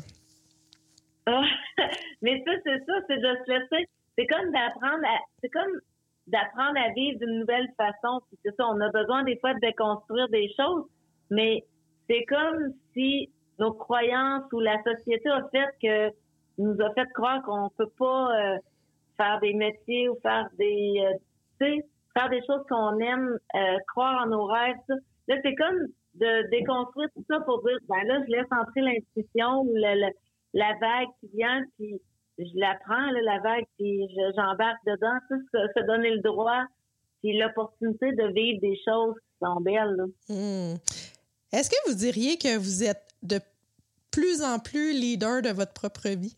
Ah, 1.26 1.44
mais 2.22 2.44
ça, 2.46 2.52
c'est 2.64 2.80
ça, 2.86 2.94
c'est 3.08 3.18
de 3.18 3.36
se. 3.46 3.86
C'est 4.18 4.28
comme 4.28 4.52
d'apprendre 4.52 5.06
à. 5.06 5.20
C'est 5.42 5.50
comme 5.50 5.80
d'apprendre 6.28 6.78
à 6.78 6.92
vivre 6.94 7.20
d'une 7.20 7.40
nouvelle 7.40 7.70
façon. 7.78 8.22
c'est 8.44 8.56
ça, 8.56 8.66
on 8.68 8.80
a 8.82 8.90
besoin 8.90 9.24
des 9.24 9.38
fois 9.40 9.54
de 9.54 9.60
déconstruire 9.60 10.28
des 10.30 10.50
choses, 10.58 10.86
mais 11.30 11.64
c'est 12.10 12.26
comme 12.26 12.74
si 12.94 13.30
nos 13.60 13.74
croyances 13.74 14.44
ou 14.52 14.60
la 14.60 14.82
société 14.84 15.30
a 15.30 15.48
fait 15.52 15.68
que 15.82 16.16
nous 16.58 16.76
a 16.82 16.94
fait 16.94 17.08
croire 17.14 17.42
qu'on 17.44 17.70
peut 17.78 17.92
pas 17.98 18.30
euh, 18.36 18.58
faire 19.16 19.40
des 19.40 19.54
métiers 19.54 20.10
ou 20.10 20.18
faire 20.22 20.50
des 20.58 21.02
euh, 21.06 21.18
tu 21.60 21.66
sais 21.66 21.86
faire 22.18 22.30
des 22.30 22.42
choses 22.46 22.64
qu'on 22.70 22.98
aime, 23.00 23.38
euh, 23.56 23.78
croire 23.88 24.24
en 24.24 24.28
nos 24.28 24.46
rêves. 24.46 24.76
Là, 25.28 25.36
c'est 25.44 25.56
comme 25.56 25.88
de 26.20 26.50
déconstruire 26.50 27.10
tout 27.16 27.24
ça 27.30 27.40
pour 27.42 27.64
dire, 27.64 27.78
ben 27.88 28.04
là, 28.08 28.22
je 28.26 28.32
laisse 28.32 28.52
entrer 28.52 28.82
l'intuition 28.82 29.62
ou 29.62 29.76
la, 29.76 30.74
vague 30.80 31.08
qui 31.20 31.30
vient, 31.34 31.64
puis 31.78 32.02
je 32.38 32.52
la 32.56 32.76
prends, 32.86 33.12
la 33.12 33.40
vague, 33.40 33.66
puis 33.78 34.08
j'embarque 34.36 34.84
dedans, 34.86 35.18
tout 35.30 35.42
se, 35.54 35.86
donner 35.86 36.12
le 36.12 36.22
droit 36.22 36.64
puis 37.22 37.38
l'opportunité 37.38 38.12
de 38.12 38.32
vivre 38.32 38.62
des 38.62 38.78
choses 38.86 39.16
qui 39.16 39.46
sont 39.46 39.60
belles. 39.62 40.06
Hmm. 40.30 40.76
Est-ce 41.52 41.70
que 41.70 41.90
vous 41.90 41.96
diriez 41.96 42.38
que 42.38 42.58
vous 42.58 42.84
êtes 42.84 43.08
de 43.24 43.40
plus 44.12 44.44
en 44.44 44.60
plus 44.60 44.94
leader 44.94 45.42
de 45.42 45.50
votre 45.50 45.74
propre 45.74 46.10
vie? 46.10 46.36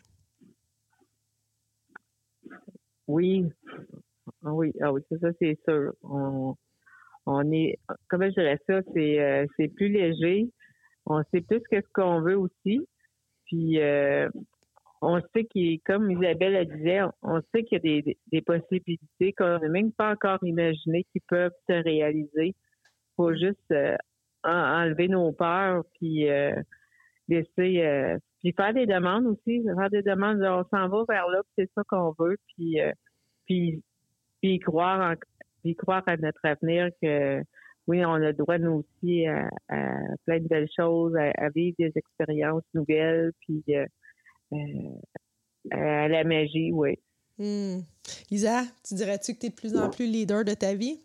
Oui. 3.07 3.45
Ah 4.43 4.53
oui, 4.53 4.71
ah 4.81 4.93
oui, 4.93 5.01
c'est 5.09 5.19
ça, 5.19 5.27
c'est 5.39 5.59
sûr. 5.67 5.93
On, 6.03 6.55
on 7.25 7.51
est, 7.51 7.77
comment 8.07 8.25
je 8.25 8.33
dirais 8.33 8.59
ça, 8.67 8.81
c'est, 8.93 9.19
euh, 9.19 9.45
c'est 9.57 9.67
plus 9.67 9.89
léger. 9.89 10.49
On 11.05 11.21
sait 11.31 11.41
plus 11.41 11.61
ce 11.71 11.79
qu'on 11.93 12.21
veut 12.21 12.37
aussi. 12.37 12.87
Puis, 13.45 13.79
euh, 13.79 14.29
on 15.01 15.21
sait 15.33 15.45
qu'il, 15.45 15.79
comme 15.81 16.11
Isabelle 16.11 16.67
disait, 16.75 17.01
on 17.21 17.41
sait 17.53 17.63
qu'il 17.63 17.77
y 17.77 17.97
a 17.97 18.01
des, 18.01 18.17
des 18.31 18.41
possibilités 18.41 19.33
qu'on 19.33 19.59
n'a 19.59 19.69
même 19.69 19.91
pas 19.91 20.11
encore 20.11 20.39
imaginées 20.43 21.05
qui 21.11 21.19
peuvent 21.21 21.53
se 21.67 21.73
réaliser. 21.73 22.53
Faut 23.15 23.33
juste 23.33 23.71
euh, 23.71 23.95
enlever 24.43 25.07
nos 25.07 25.31
peurs, 25.31 25.83
puis 25.99 26.27
laisser, 27.27 28.17
puis 28.39 28.53
faire 28.53 28.73
des 28.73 28.85
demandes 28.85 29.25
aussi, 29.25 29.63
faire 29.63 29.89
des 29.89 30.01
demandes. 30.01 30.41
On 30.41 30.65
s'en 30.69 30.89
va 30.89 31.03
vers 31.07 31.27
là, 31.29 31.41
c'est 31.57 31.69
ça 31.75 31.83
qu'on 31.87 32.13
veut, 32.17 32.37
puis, 32.47 32.77
puis, 33.45 33.81
puis 34.41 34.59
croire 34.59 35.15
puis 35.63 35.75
croire 35.75 36.03
à 36.07 36.17
notre 36.17 36.43
avenir 36.43 36.89
que 37.01 37.43
oui, 37.89 38.05
on 38.05 38.13
a 38.13 38.19
le 38.19 38.33
droit 38.33 38.59
nous 38.59 38.83
aussi 38.83 39.25
à, 39.25 39.49
plein 40.25 40.39
de 40.39 40.47
belles 40.47 40.69
choses, 40.75 41.15
à, 41.15 41.49
vivre 41.49 41.75
des 41.79 41.91
expériences 41.95 42.63
nouvelles, 42.75 43.31
puis 43.41 43.63
euh, 43.69 43.85
euh, 44.53 44.57
à 45.71 46.07
la 46.07 46.23
magie, 46.23 46.71
oui. 46.71 46.99
Hmm. 47.39 47.79
Lisa, 48.29 48.61
tu 48.87 48.93
dirais-tu 48.93 49.33
que 49.33 49.39
tu 49.39 49.45
es 49.47 49.49
de 49.49 49.55
plus 49.55 49.75
en 49.75 49.89
plus 49.89 50.05
leader 50.05 50.45
de 50.45 50.53
ta 50.53 50.75
vie? 50.75 51.01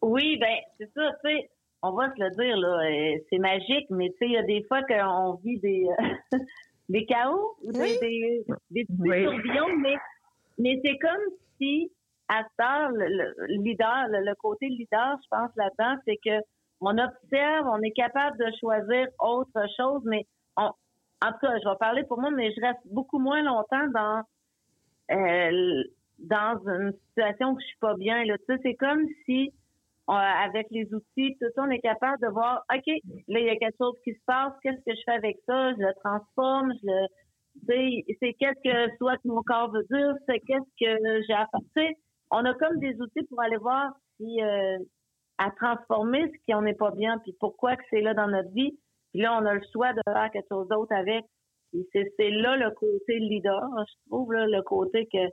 Oui, 0.00 0.36
ben 0.38 0.56
c'est 0.78 0.90
ça, 0.94 1.12
tu 1.24 1.30
sais, 1.30 1.50
on 1.82 1.92
va 1.92 2.12
se 2.12 2.20
le 2.20 2.30
dire, 2.30 2.56
là, 2.56 2.80
euh, 2.84 3.18
c'est 3.30 3.38
magique, 3.38 3.86
mais 3.90 4.08
tu 4.10 4.16
sais, 4.18 4.26
il 4.26 4.32
y 4.32 4.36
a 4.36 4.42
des 4.42 4.64
fois 4.64 4.82
qu'on 4.82 5.34
vit 5.44 5.60
des, 5.60 5.86
des 6.88 7.06
chaos, 7.06 7.56
des, 7.62 7.98
des, 8.00 8.44
des, 8.70 8.84
petits 8.84 8.96
tourbillons, 8.96 9.76
mais, 9.80 9.94
mais 10.58 10.80
c'est 10.84 10.98
comme 10.98 11.22
si 11.58 11.92
à 12.32 12.44
ça, 12.58 12.88
le, 12.90 13.34
leader, 13.48 14.06
le, 14.08 14.34
côté 14.36 14.68
leader, 14.68 15.16
je 15.22 15.28
pense 15.30 15.50
là-dedans, 15.56 16.00
c'est 16.06 16.18
que 16.24 16.42
on 16.80 16.96
observe, 16.98 17.66
on 17.66 17.80
est 17.82 17.92
capable 17.92 18.38
de 18.38 18.50
choisir 18.58 19.06
autre 19.20 19.66
chose, 19.76 20.02
mais 20.04 20.26
on, 20.56 20.64
en 20.64 21.32
tout 21.32 21.38
cas, 21.42 21.58
je 21.62 21.68
vais 21.68 21.76
parler 21.78 22.02
pour 22.04 22.20
moi, 22.20 22.30
mais 22.30 22.52
je 22.52 22.60
reste 22.60 22.80
beaucoup 22.86 23.18
moins 23.18 23.42
longtemps 23.42 23.86
dans 23.94 24.22
euh, 25.12 25.84
dans 26.18 26.58
une 26.66 26.92
situation 27.08 27.50
où 27.50 27.60
je 27.60 27.66
suis 27.66 27.78
pas 27.80 27.94
bien. 27.94 28.24
Là, 28.24 28.36
c'est 28.48 28.74
comme 28.74 29.04
si 29.26 29.52
avec 30.08 30.66
les 30.70 30.92
outils, 30.92 31.36
tout 31.40 31.46
ça, 31.54 31.62
on 31.62 31.70
est 31.70 31.80
capable 31.80 32.20
de 32.20 32.28
voir, 32.28 32.64
ok, 32.74 32.86
là 33.28 33.40
il 33.40 33.46
y 33.46 33.50
a 33.50 33.56
quelque 33.56 33.76
chose 33.78 33.96
qui 34.04 34.12
se 34.12 34.20
passe, 34.26 34.52
qu'est-ce 34.62 34.82
que 34.84 34.94
je 34.94 35.02
fais 35.06 35.12
avec 35.12 35.38
ça, 35.46 35.72
je 35.72 35.78
le 35.78 35.94
transforme, 36.04 36.72
je 36.82 36.86
le, 36.86 37.06
c'est 38.20 38.34
qu'est-ce 38.34 38.62
que 38.62 38.96
soit 38.96 39.18
mon 39.24 39.42
corps 39.42 39.70
veut 39.70 39.86
dire, 39.90 40.14
c'est 40.26 40.40
qu'est-ce 40.40 40.70
que 40.80 41.22
j'ai 41.26 41.34
faire 41.74 41.92
on 42.32 42.44
a 42.44 42.54
comme 42.54 42.78
des 42.78 43.00
outils 43.00 43.26
pour 43.28 43.40
aller 43.40 43.58
voir 43.58 43.92
si 44.16 44.42
euh, 44.42 44.78
à 45.38 45.50
transformer 45.50 46.26
ce 46.26 46.44
qui 46.44 46.54
en 46.54 46.64
est 46.66 46.74
pas 46.74 46.90
bien, 46.90 47.18
puis 47.18 47.34
pourquoi 47.38 47.76
que 47.76 47.82
c'est 47.90 48.00
là 48.00 48.14
dans 48.14 48.28
notre 48.28 48.50
vie. 48.52 48.78
Puis 49.12 49.20
là, 49.20 49.38
on 49.40 49.44
a 49.44 49.54
le 49.54 49.62
choix 49.72 49.92
de 49.92 50.00
faire 50.04 50.30
quelque 50.32 50.48
chose 50.48 50.66
d'autre 50.68 50.94
avec. 50.94 51.24
C'est 51.92 52.30
là 52.30 52.56
le 52.56 52.70
côté 52.70 53.18
leader, 53.18 53.62
je 53.78 54.10
trouve, 54.10 54.32
là, 54.32 54.46
le 54.46 54.62
côté 54.62 55.06
que 55.12 55.28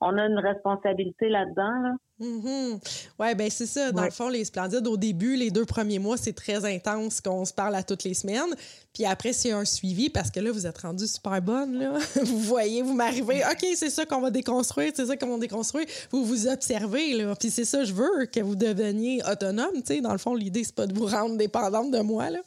on 0.00 0.16
a 0.18 0.26
une 0.26 0.38
responsabilité 0.38 1.28
là-dedans. 1.28 1.82
Là. 1.82 1.92
Mm-hmm. 2.18 3.12
Oui, 3.18 3.34
ben 3.34 3.50
c'est 3.50 3.66
ça. 3.66 3.92
Dans 3.92 4.04
le 4.04 4.10
fond, 4.10 4.28
les 4.28 4.44
Splendides, 4.44 4.86
au 4.86 4.96
début, 4.96 5.36
les 5.36 5.50
deux 5.50 5.66
premiers 5.66 5.98
mois, 5.98 6.16
c'est 6.16 6.32
très 6.32 6.64
intense 6.64 7.20
qu'on 7.20 7.44
se 7.44 7.52
parle 7.52 7.74
à 7.74 7.82
toutes 7.82 8.04
les 8.04 8.14
semaines. 8.14 8.54
Puis 8.94 9.04
après, 9.04 9.34
c'est 9.34 9.52
un 9.52 9.66
suivi 9.66 10.08
parce 10.08 10.30
que 10.30 10.40
là, 10.40 10.50
vous 10.50 10.66
êtes 10.66 10.78
rendu 10.78 11.06
super 11.06 11.42
bonne. 11.42 11.78
Là. 11.78 11.92
vous 12.24 12.38
voyez, 12.38 12.80
vous 12.80 12.94
m'arrivez, 12.94 13.42
OK, 13.44 13.66
c'est 13.74 13.90
ça 13.90 14.06
qu'on 14.06 14.22
va 14.22 14.30
déconstruire, 14.30 14.92
c'est 14.94 15.04
ça 15.04 15.16
qu'on 15.16 15.34
va 15.34 15.38
déconstruire. 15.38 15.84
Vous 16.10 16.24
vous 16.24 16.48
observez. 16.48 17.12
Là. 17.12 17.34
Puis 17.38 17.50
c'est 17.50 17.66
ça, 17.66 17.84
je 17.84 17.92
veux 17.92 18.24
que 18.26 18.40
vous 18.40 18.56
deveniez 18.56 19.20
autonome. 19.30 19.74
sais 19.84 20.00
Dans 20.00 20.12
le 20.12 20.18
fond, 20.18 20.34
l'idée, 20.34 20.64
c'est 20.64 20.74
pas 20.74 20.86
de 20.86 20.94
vous 20.94 21.06
rendre 21.06 21.36
dépendante 21.36 21.90
de 21.90 22.00
moi. 22.00 22.30
Là. 22.30 22.38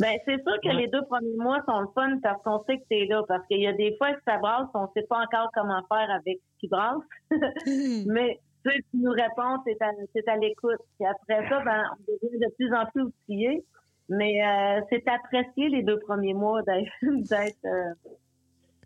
Ben, 0.00 0.18
c'est 0.24 0.42
sûr 0.42 0.56
que 0.62 0.68
les 0.68 0.86
deux 0.88 1.02
premiers 1.02 1.36
mois 1.36 1.58
sont 1.66 1.80
le 1.80 1.88
fun 1.94 2.18
parce 2.22 2.42
qu'on 2.42 2.62
sait 2.64 2.78
que 2.78 2.84
c'est 2.90 3.06
là. 3.06 3.22
Parce 3.28 3.46
qu'il 3.48 3.60
y 3.60 3.66
a 3.66 3.72
des 3.72 3.94
fois 3.96 4.12
que 4.12 4.20
ça 4.26 4.38
brasse, 4.38 4.68
on 4.74 4.88
sait 4.94 5.06
pas 5.08 5.18
encore 5.18 5.50
comment 5.54 5.80
faire 5.88 6.10
avec 6.10 6.40
qui 6.58 6.68
brasse. 6.68 7.02
Mais 8.06 8.40
ceux 8.64 8.78
qui 8.90 8.98
nous 8.98 9.12
répondent, 9.12 9.60
c'est 9.66 9.80
à, 9.82 9.90
c'est 10.14 10.28
à 10.28 10.36
l'écoute. 10.36 10.80
Puis 10.98 11.06
après 11.06 11.48
ça, 11.48 11.62
ben, 11.64 11.82
on 11.92 12.12
devient 12.12 12.38
de 12.38 12.54
plus 12.54 12.72
en 12.74 12.86
plus 12.86 13.02
outillés. 13.02 13.64
Mais 14.08 14.42
euh, 14.42 14.80
c'est 14.90 15.06
apprécié 15.08 15.68
les 15.68 15.82
deux 15.82 15.98
premiers 15.98 16.34
mois 16.34 16.62
d'être, 16.62 16.90
d'être 17.02 17.64
euh, 17.64 17.94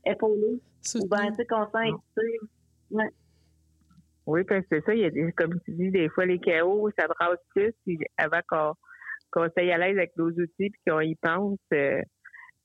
épaulé. 0.04 0.60
Ou 0.96 1.08
ben, 1.08 1.28
tu 1.28 1.34
sais, 1.36 1.46
qu'on 1.46 1.66
sent. 1.66 1.92
Ouais. 2.90 3.08
Oui, 4.26 4.44
parce 4.44 4.60
que 4.62 4.66
c'est 4.76 4.84
ça, 4.84 4.94
il 4.94 5.00
y 5.00 5.04
a 5.04 5.10
des, 5.10 5.32
comme 5.32 5.58
tu 5.64 5.72
dis, 5.72 5.90
des 5.90 6.08
fois 6.08 6.26
les 6.26 6.38
chaos, 6.38 6.90
ça 6.98 7.06
brasse 7.08 7.40
plus, 7.54 7.72
puis 7.84 7.98
avant 8.16 8.40
qu'on 8.48 8.74
qu'on 9.32 9.48
soit 9.50 9.72
à 9.72 9.78
l'aise 9.78 9.96
avec 9.96 10.16
nos 10.16 10.28
outils 10.28 10.70
puis 10.70 10.80
qu'on 10.86 11.00
y 11.00 11.14
pense, 11.16 11.58
euh, 11.72 12.02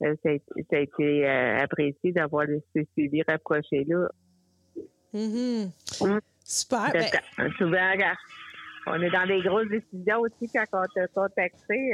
ça, 0.01 0.29
a, 0.29 0.79
été 0.79 1.27
euh, 1.27 1.57
apprécié 1.59 2.11
d'avoir 2.11 2.45
ce 2.75 2.81
suivi 2.93 3.23
rapproché-là. 3.23 4.09
Mm-hmm. 5.13 5.71
Mm. 6.01 6.19
Super. 6.43 6.91
Ben 6.93 7.51
souvent, 7.57 7.93
on 8.87 9.01
est 9.01 9.09
dans 9.09 9.27
des 9.27 9.41
grosses 9.41 9.67
décisions 9.67 10.19
aussi 10.21 10.49
quand 10.53 10.65
on 10.73 10.85
t'a 10.95 11.07
contacté. 11.07 11.93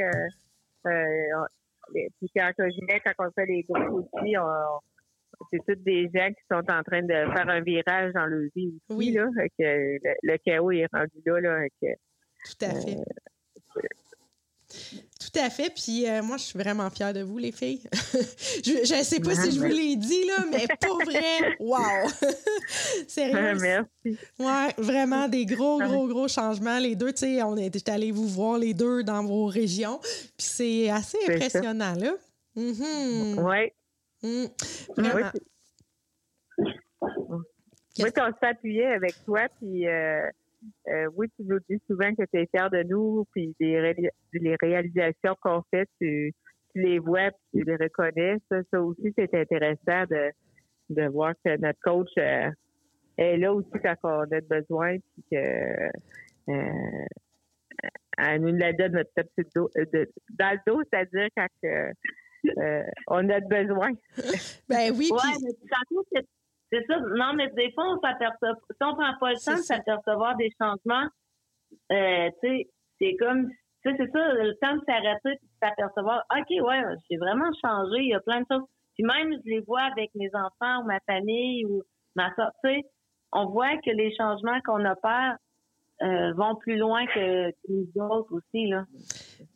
puis 0.84 2.30
quand 2.36 2.52
quand 2.56 3.14
on 3.18 3.30
fait 3.32 3.46
les 3.46 3.62
gros 3.64 3.98
outils, 3.98 4.36
c'est 5.50 5.58
tous 5.66 5.82
des 5.82 6.10
gens 6.14 6.28
qui 6.28 6.42
sont 6.50 6.62
en 6.70 6.82
train 6.82 7.02
de 7.02 7.08
faire 7.08 7.48
un 7.48 7.60
virage 7.60 8.12
dans 8.12 8.26
le 8.26 8.48
vie 8.54 8.68
aussi. 8.88 8.96
Oui. 8.96 9.10
Là, 9.12 9.26
que 9.58 9.98
le, 10.22 10.36
chaos 10.38 10.70
est 10.70 10.86
rendu 10.92 11.20
là. 11.26 11.40
là 11.40 11.66
Tout 12.44 12.64
à 12.64 12.70
fait. 12.70 13.04
Tout 15.24 15.40
à 15.40 15.48
fait. 15.48 15.70
Puis 15.70 16.08
euh, 16.08 16.22
moi, 16.22 16.36
je 16.36 16.42
suis 16.42 16.58
vraiment 16.58 16.90
fière 16.90 17.12
de 17.12 17.22
vous, 17.22 17.38
les 17.38 17.52
filles. 17.52 17.82
je 18.64 18.94
ne 18.94 19.02
sais 19.02 19.20
pas 19.20 19.34
si 19.34 19.52
je 19.52 19.58
vous 19.58 19.66
l'ai 19.66 19.96
dit, 19.96 20.26
là, 20.26 20.44
mais 20.50 20.66
pour 20.80 21.02
vrai, 21.02 21.56
wow! 21.60 22.08
Sérieux? 23.08 23.56
Merci. 23.60 24.18
Ouais, 24.38 24.68
vraiment 24.76 25.28
des 25.28 25.46
gros, 25.46 25.78
gros, 25.78 26.06
gros 26.08 26.28
changements. 26.28 26.78
Les 26.78 26.94
deux, 26.94 27.12
tu 27.12 27.20
sais, 27.20 27.42
on 27.42 27.56
est 27.56 27.88
allés 27.88 28.12
vous 28.12 28.28
voir 28.28 28.58
les 28.58 28.74
deux 28.74 29.02
dans 29.02 29.24
vos 29.24 29.46
régions. 29.46 29.98
Puis 30.36 30.46
c'est 30.46 30.90
assez 30.90 31.18
impressionnant, 31.26 31.94
là. 31.94 32.12
Oui. 32.56 33.72
Mm. 34.22 34.44
Vraiment. 34.96 35.30
Oui, 37.98 38.10
on 38.16 38.32
s'appuyait 38.40 38.92
avec 38.94 39.14
toi, 39.24 39.48
puis... 39.58 39.86
Euh, 39.86 40.28
oui, 41.24 41.30
tu 41.36 41.46
nous 41.46 41.58
dis 41.68 41.80
souvent 41.86 42.10
que 42.14 42.24
tu 42.32 42.40
es 42.40 42.46
fier 42.46 42.70
de 42.70 42.82
nous, 42.84 43.26
puis 43.32 43.54
des 43.60 43.94
les 44.32 44.56
réalisations 44.60 45.36
qu'on 45.40 45.62
fait, 45.70 45.88
tu, 46.00 46.32
les 46.74 46.98
vois, 46.98 47.30
puis 47.30 47.60
tu 47.60 47.64
les 47.64 47.76
reconnais. 47.76 48.36
Ça, 48.50 48.80
aussi, 48.82 49.12
c'est 49.16 49.34
intéressant 49.34 50.04
de, 50.10 50.30
de 50.90 51.08
voir 51.08 51.34
que 51.44 51.56
notre 51.58 51.78
coach 51.80 52.10
euh, 52.18 52.50
est 53.16 53.36
là 53.36 53.54
aussi 53.54 53.70
quand 53.82 53.94
on 54.02 54.22
a 54.22 54.40
besoin, 54.40 54.96
puis 54.98 55.24
que 55.30 55.90
euh, 56.48 57.06
elle 58.18 58.40
nous 58.40 58.56
la 58.56 58.72
donne 58.72 58.92
notre 58.92 59.12
petit 59.12 59.48
dos, 59.54 59.70
dans 60.38 60.52
le 60.52 60.72
dos, 60.72 60.82
c'est-à-dire 60.90 61.28
quand 61.36 61.48
on 63.08 63.28
a 63.28 63.40
besoin. 63.40 63.90
ben 64.68 64.92
oui. 64.96 65.10
puis... 65.10 66.26
C'est 66.72 66.84
ça. 66.86 66.98
Non, 66.98 67.34
mais 67.34 67.48
des 67.50 67.72
fois, 67.72 67.84
on 67.88 68.00
s'aperçoit. 68.00 68.54
Si 68.70 68.76
on 68.82 68.94
prend 68.94 69.12
pas 69.20 69.30
le 69.30 69.44
temps 69.44 69.56
de 69.56 69.62
s'apercevoir 69.62 70.36
des 70.36 70.50
changements, 70.60 71.08
euh, 71.92 72.30
tu 72.42 72.48
sais, 72.48 72.70
c'est 72.98 73.16
comme. 73.16 73.48
Tu 73.84 73.90
sais, 73.90 73.96
c'est 73.98 74.10
ça, 74.10 74.32
le 74.32 74.54
temps 74.62 74.76
de 74.76 74.82
s'arrêter 74.86 75.30
et 75.30 75.34
de 75.34 75.50
s'apercevoir. 75.62 76.24
OK, 76.34 76.66
ouais, 76.66 76.82
j'ai 77.10 77.16
vraiment 77.18 77.50
changé. 77.62 77.98
Il 77.98 78.08
y 78.08 78.14
a 78.14 78.20
plein 78.20 78.40
de 78.40 78.46
choses. 78.50 78.66
Puis 78.94 79.04
même, 79.04 79.34
je 79.44 79.50
les 79.50 79.60
vois 79.60 79.82
avec 79.82 80.10
mes 80.14 80.30
enfants 80.34 80.82
ou 80.82 80.86
ma 80.86 81.00
famille 81.06 81.66
ou 81.66 81.82
ma 82.16 82.34
soeur. 82.34 82.50
Tu 82.64 82.70
sais, 82.70 82.82
on 83.32 83.46
voit 83.46 83.76
que 83.78 83.90
les 83.90 84.14
changements 84.16 84.60
qu'on 84.64 84.84
opère 84.84 85.36
euh, 86.02 86.32
vont 86.34 86.56
plus 86.56 86.76
loin 86.76 87.06
que, 87.06 87.50
nous 87.68 87.86
autres 88.02 88.32
aussi. 88.32 88.66
Là. 88.66 88.84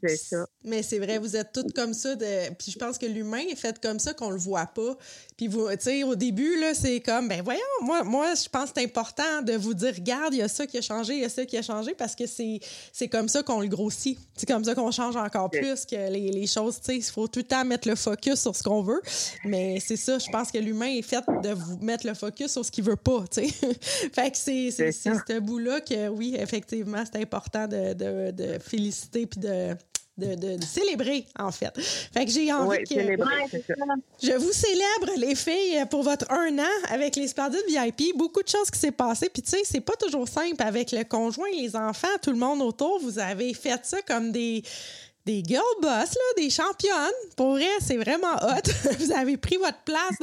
c'est 0.05 0.17
ça. 0.17 0.47
Mais 0.65 0.83
c'est 0.83 1.01
vrai, 1.01 1.19
vous 1.19 1.35
êtes 1.35 1.53
toutes 1.53 1.73
comme 1.75 1.93
ça. 1.93 2.15
De... 2.15 2.55
Puis 2.55 2.71
je 2.71 2.79
pense 2.79 2.97
que 2.97 3.07
l'humain 3.07 3.43
est 3.51 3.57
fait 3.57 3.81
comme 3.81 3.99
ça 3.99 4.15
qu'on 4.15 4.31
le 4.31 4.39
voit 4.39 4.67
pas. 4.67 4.97
Puis 5.37 5.49
vous, 5.49 5.69
tu 5.71 5.77
sais, 5.81 6.05
au 6.05 6.15
début, 6.15 6.59
là, 6.61 6.75
c'est 6.75 7.01
comme, 7.01 7.29
ben 7.29 7.43
voyons, 7.43 7.61
moi, 7.83 8.05
moi 8.05 8.35
je 8.35 8.49
pense 8.49 8.71
que 8.71 8.79
c'est 8.81 8.85
important 8.85 9.43
de 9.43 9.55
vous 9.55 9.75
dire, 9.75 9.93
regarde, 9.95 10.33
il 10.33 10.39
y 10.39 10.43
a 10.43 10.49
ça 10.49 10.67
qui 10.67 10.79
a 10.79 10.81
changé, 10.81 11.15
il 11.15 11.21
y 11.23 11.25
a 11.25 11.29
ça 11.29 11.45
qui 11.45 11.57
a 11.57 11.63
changé, 11.63 11.95
parce 11.95 12.15
que 12.15 12.27
c'est, 12.27 12.61
c'est 12.93 13.09
comme 13.09 13.29
ça 13.29 13.43
qu'on 13.43 13.61
le 13.61 13.69
grossit. 13.69 14.19
C'est 14.37 14.47
comme 14.47 14.65
ça 14.65 14.77
qu'on 14.77 14.93
change 14.93 15.17
encore 15.17 15.51
plus 15.51 15.85
que 15.87 16.11
les, 16.11 16.31
les 16.31 16.47
choses, 16.47 16.79
tu 16.79 16.85
sais, 16.87 16.97
il 16.97 17.03
faut 17.03 17.27
tout 17.27 17.41
le 17.41 17.45
temps 17.47 17.65
mettre 17.65 17.89
le 17.89 17.97
focus 17.97 18.41
sur 18.41 18.55
ce 18.55 18.63
qu'on 18.63 18.83
veut. 18.83 19.01
Mais 19.45 19.81
c'est 19.81 19.97
ça, 19.97 20.19
je 20.19 20.31
pense 20.31 20.53
que 20.53 20.59
l'humain 20.59 20.87
est 20.87 21.03
fait 21.03 21.25
de 21.43 21.51
vous 21.51 21.79
mettre 21.79 22.07
le 22.07 22.15
focus 22.15 22.53
sur 22.53 22.65
ce 22.65 22.71
qu'il 22.71 22.85
veut 22.85 22.97
pas, 22.97 23.25
tu 23.31 23.49
sais. 23.49 23.49
fait 24.13 24.31
que 24.31 24.37
c'est, 24.37 24.71
c'est, 24.71 24.93
c'est 24.93 25.13
ce 25.15 25.41
bout-là 25.41 25.81
que, 25.81 26.09
oui, 26.09 26.28
effectivement, 26.37 27.03
c'est 27.05 27.21
important 27.21 27.67
de, 27.67 27.93
de, 27.93 28.31
de 28.31 28.59
féliciter 28.59 29.27
puis 29.27 29.41
de 29.41 29.77
de, 30.19 30.65
célébrer, 30.65 31.27
en 31.39 31.51
fait. 31.51 31.73
Fait 31.81 32.25
que 32.25 32.31
j'ai 32.31 32.53
envie 32.53 32.79
que. 32.85 32.95
Je 32.95 34.37
vous 34.37 34.53
célèbre, 34.53 35.13
les 35.17 35.35
filles, 35.35 35.85
pour 35.91 36.03
votre 36.03 36.31
un 36.31 36.59
an 36.59 36.91
avec 36.91 37.17
les 37.17 37.29
Splendides 37.29 37.65
VIP. 37.69 38.17
Beaucoup 38.17 38.43
de 38.43 38.49
choses 38.49 38.71
qui 38.71 38.79
s'est 38.79 38.91
passé. 38.91 39.29
Puis, 39.29 39.43
tu 39.43 39.51
sais, 39.51 39.63
c'est 39.65 39.81
pas 39.81 39.97
toujours 39.97 40.29
simple 40.29 40.63
avec 40.63 40.93
le 40.93 41.05
conjoint, 41.05 41.49
les 41.57 41.77
enfants, 41.77 42.09
tout 42.23 42.33
le 42.33 42.39
monde 42.39 42.63
autour. 42.63 42.99
Vous 43.01 43.19
avez 43.19 43.55
fait 43.55 43.81
ça 43.85 44.03
comme 44.03 44.33
des 44.33 44.63
des 45.29 45.43
girl 45.45 45.63
boss, 45.83 46.15
là, 46.15 46.43
des 46.43 46.49
championnes. 46.49 46.95
Pour 47.37 47.51
vrai, 47.51 47.69
c'est 47.83 47.99
vraiment 47.99 48.35
hot. 48.41 48.71
vous 48.99 49.13
avez 49.13 49.37
pris 49.37 49.59
votre 49.59 49.83
place 49.85 50.17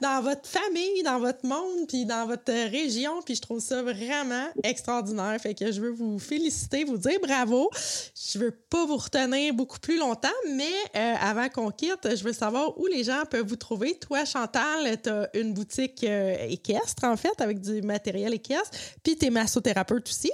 dans, 0.00 0.22
votre 0.22 0.48
famille, 0.48 1.02
dans 1.02 1.18
votre 1.18 1.44
monde, 1.44 1.86
puis 1.86 2.06
dans 2.06 2.26
votre 2.26 2.50
région. 2.50 3.20
Puis 3.26 3.34
je 3.34 3.42
trouve 3.42 3.60
ça 3.60 3.82
vraiment 3.82 4.48
extraordinaire. 4.64 5.38
Fait 5.38 5.54
que 5.54 5.70
je 5.70 5.82
veux 5.82 5.90
vous 5.90 6.18
féliciter, 6.18 6.84
vous 6.84 6.96
dire 6.96 7.20
bravo. 7.20 7.70
Je 8.14 8.38
veux 8.38 8.50
pas 8.50 8.86
vous 8.86 8.96
retenir 8.96 9.52
beaucoup 9.52 9.80
plus 9.80 9.98
longtemps, 9.98 10.28
mais 10.50 10.64
euh, 10.96 11.14
avant 11.20 11.50
qu'on 11.50 11.70
quitte, 11.70 12.16
je 12.16 12.24
veux 12.24 12.32
savoir 12.32 12.78
où 12.80 12.86
les 12.86 13.04
gens 13.04 13.24
peuvent 13.30 13.46
vous 13.46 13.56
trouver. 13.56 13.98
Toi, 13.98 14.24
Chantal, 14.24 14.98
tu 15.02 15.10
as 15.10 15.28
une 15.34 15.52
boutique 15.52 16.04
euh, 16.04 16.36
équestre, 16.48 17.04
en 17.04 17.18
fait, 17.18 17.38
avec 17.40 17.60
du 17.60 17.82
matériel 17.82 18.32
équestre. 18.32 18.78
Puis 19.02 19.18
tu 19.18 19.26
es 19.26 19.30
massothérapeute 19.30 20.08
aussi. 20.08 20.32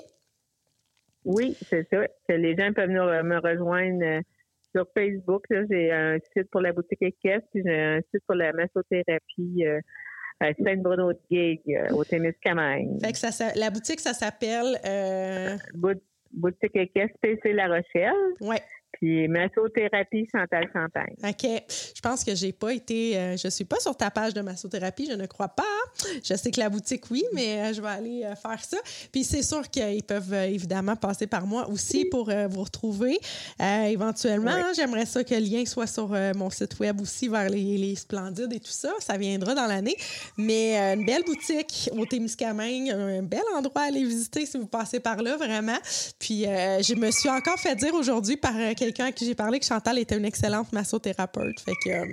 Oui, 1.25 1.57
c'est 1.69 1.87
ça. 1.91 2.07
Les 2.29 2.57
gens 2.57 2.73
peuvent 2.73 2.89
venir 2.89 3.05
me 3.25 3.39
rejoindre 3.39 4.05
euh, 4.05 4.21
sur 4.75 4.87
Facebook. 4.95 5.45
J'ai 5.51 5.93
un 5.93 6.19
site 6.37 6.51
pour 6.51 6.61
la 6.61 6.73
boutique 6.73 7.03
équestre, 7.03 7.47
puis 7.53 7.63
j'ai 7.65 7.81
un 7.81 8.01
site 8.13 8.23
pour 8.27 8.37
la 8.37 8.53
massothérapie 8.53 9.65
euh, 9.67 9.81
à 10.41 10.53
Saint-Bruno 10.55 11.13
de 11.13 11.19
Gig, 11.31 11.61
euh, 11.69 11.95
au 11.95 12.05
Témiscamingue. 12.05 13.01
Fait 13.01 13.13
que 13.13 13.19
ça, 13.19 13.53
la 13.55 13.71
boutique, 13.71 14.01
ça 14.01 14.13
s'appelle... 14.13 14.79
Boutique 16.37 16.75
équestre 16.75 17.17
PC 17.21 17.53
La 17.53 17.69
Rochelle. 17.69 18.13
Oui. 18.41 18.57
Puis 18.99 19.29
massothérapie 19.29 20.29
Chantal 20.33 20.69
Champagne. 20.73 21.15
OK. 21.23 21.63
Je 21.95 22.01
pense 22.01 22.25
que 22.25 22.35
j'ai 22.35 22.53
pas 22.53 22.73
été. 22.73 23.17
Euh, 23.17 23.37
je 23.37 23.49
suis 23.49 23.65
pas 23.65 23.81
sur 23.81 23.97
ta 23.97 24.11
page 24.11 24.35
de 24.35 24.41
massothérapie, 24.41 25.07
je 25.11 25.17
ne 25.17 25.27
crois 25.27 25.49
pas. 25.49 25.63
Je 26.23 26.35
sais 26.35 26.51
que 26.51 26.61
la 26.61 26.69
boutique, 26.69 27.11
oui, 27.11 27.25
mais 27.33 27.61
euh, 27.61 27.73
je 27.73 27.81
vais 27.81 27.89
aller 27.89 28.25
euh, 28.25 28.35
faire 28.35 28.63
ça. 28.63 28.77
Puis 29.13 29.25
c'est 29.25 29.43
sûr 29.43 29.69
qu'ils 29.69 30.03
peuvent 30.03 30.35
évidemment 30.35 30.97
passer 30.97 31.27
par 31.27 31.47
moi 31.47 31.69
aussi 31.69 32.05
pour 32.07 32.31
vous 32.49 32.63
retrouver. 32.63 33.19
éventuellement, 33.61 34.73
j'aimerais 34.75 35.07
ça 35.07 35.25
que 35.25 35.35
le 35.35 35.41
lien 35.41 35.65
soit 35.65 35.87
sur 35.87 36.09
mon 36.35 36.51
site 36.51 36.79
web 36.79 37.01
aussi 37.01 37.29
vers 37.29 37.49
les, 37.49 37.79
les, 37.79 37.95
Splendides 37.95 38.53
et 38.53 38.61
tout 38.61 38.71
ça. 38.71 38.93
Ça 38.99 39.17
viendra 39.17 39.55
dans 39.55 39.67
l'année. 39.67 39.97
Mais 40.37 40.77
une 40.95 41.07
belle 41.07 41.23
boutique 41.25 41.91
au 41.93 42.05
Témiscamingue, 42.05 42.91
un 42.91 43.23
bel 43.23 43.43
endroit 43.55 43.83
à 43.83 43.85
aller 43.87 44.05
visiter 44.05 44.47
si 44.47 44.59
vous 44.59 44.67
passez 44.67 45.01
par 45.01 45.23
là, 45.23 45.37
vraiment. 45.37 45.79
Puis 46.19 46.43
je 46.45 46.95
me 46.95 47.11
suis 47.11 47.29
encore 47.29 47.59
fait 47.59 47.77
dire 47.77 47.95
aujourd'hui 47.95 48.37
par 48.37 48.55
quelqu'un 48.85 49.07
à 49.07 49.13
qui 49.13 49.25
j'ai 49.25 49.35
parlé 49.35 49.59
que 49.59 49.65
Chantal 49.65 49.99
était 49.99 50.17
une 50.17 50.25
excellente 50.25 50.73
massothérapeute. 50.73 51.61
Fait 51.61 51.75
que 51.85 51.91
euh, 51.91 52.05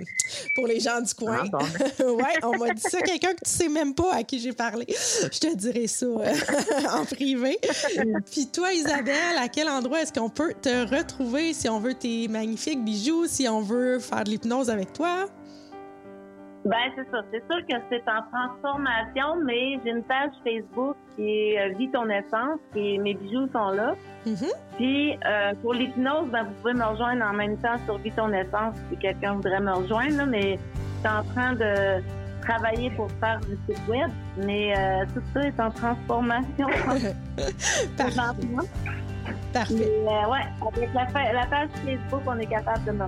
pour 0.54 0.66
les 0.66 0.80
gens 0.80 1.00
du 1.00 1.12
coin, 1.14 1.44
ah, 1.52 1.58
ouais, 2.04 2.38
on 2.42 2.56
m'a 2.56 2.72
dit 2.72 2.82
ça. 2.82 3.00
Quelqu'un 3.02 3.34
que 3.34 3.44
tu 3.44 3.50
sais 3.50 3.68
même 3.68 3.94
pas 3.94 4.14
à 4.14 4.22
qui 4.22 4.38
j'ai 4.38 4.52
parlé. 4.52 4.86
Je 4.88 5.38
te 5.38 5.54
dirai 5.54 5.86
ça 5.86 6.06
euh, 6.06 6.32
en 6.90 7.04
privé. 7.04 7.58
Puis 8.30 8.46
toi, 8.46 8.72
Isabelle, 8.72 9.36
à 9.38 9.48
quel 9.48 9.68
endroit 9.68 10.00
est-ce 10.00 10.12
qu'on 10.12 10.30
peut 10.30 10.54
te 10.60 10.94
retrouver 10.94 11.52
si 11.52 11.68
on 11.68 11.78
veut 11.78 11.94
tes 11.94 12.28
magnifiques 12.28 12.82
bijoux, 12.82 13.26
si 13.26 13.46
on 13.48 13.60
veut 13.60 13.98
faire 13.98 14.24
de 14.24 14.30
l'hypnose 14.30 14.70
avec 14.70 14.92
toi? 14.92 15.28
Ben, 16.64 16.76
c'est 16.94 17.10
ça. 17.10 17.22
C'est 17.32 17.42
sûr 17.50 17.66
que 17.66 17.74
c'est 17.90 18.02
en 18.08 18.22
transformation, 18.30 19.42
mais 19.44 19.80
j'ai 19.84 19.90
une 19.90 20.04
page 20.04 20.30
Facebook 20.44 20.96
qui 21.16 21.28
est 21.28 21.60
euh, 21.60 21.74
Vie 21.76 21.90
ton 21.90 22.08
essence 22.08 22.60
et 22.76 22.98
mes 22.98 23.14
bijoux 23.14 23.48
sont 23.52 23.70
là. 23.70 23.94
Mm-hmm. 24.26 24.52
Puis, 24.76 25.18
euh, 25.26 25.52
pour 25.60 25.74
l'hypnose, 25.74 26.28
ben, 26.30 26.44
vous 26.44 26.54
pouvez 26.60 26.74
me 26.74 26.84
rejoindre 26.84 27.24
en 27.24 27.32
même 27.32 27.56
temps 27.58 27.78
sur 27.84 27.98
Vie 27.98 28.12
ton 28.12 28.32
essence 28.32 28.76
si 28.88 28.96
quelqu'un 28.96 29.34
voudrait 29.34 29.60
me 29.60 29.72
rejoindre, 29.72 30.24
mais 30.26 30.56
je 30.56 31.08
suis 31.08 31.08
en 31.08 31.24
train 31.34 31.54
de 31.54 32.00
travailler 32.42 32.90
pour 32.90 33.10
faire 33.20 33.40
du 33.40 33.58
site 33.66 33.88
web, 33.88 34.10
mais 34.36 34.74
euh, 34.76 35.04
tout 35.14 35.22
ça 35.34 35.40
est 35.40 35.60
en 35.60 35.70
transformation. 35.70 36.68
Parfait. 37.96 38.22
Parfait. 39.52 39.74
Mais, 40.04 40.26
ouais, 40.26 40.68
avec 40.74 40.94
la, 40.94 41.32
la, 41.32 41.46
page 41.46 41.68
Facebook, 41.84 42.22
on 42.26 42.38
est 42.38 42.46
capable 42.46 42.84
de 42.84 42.92
me 42.92 43.06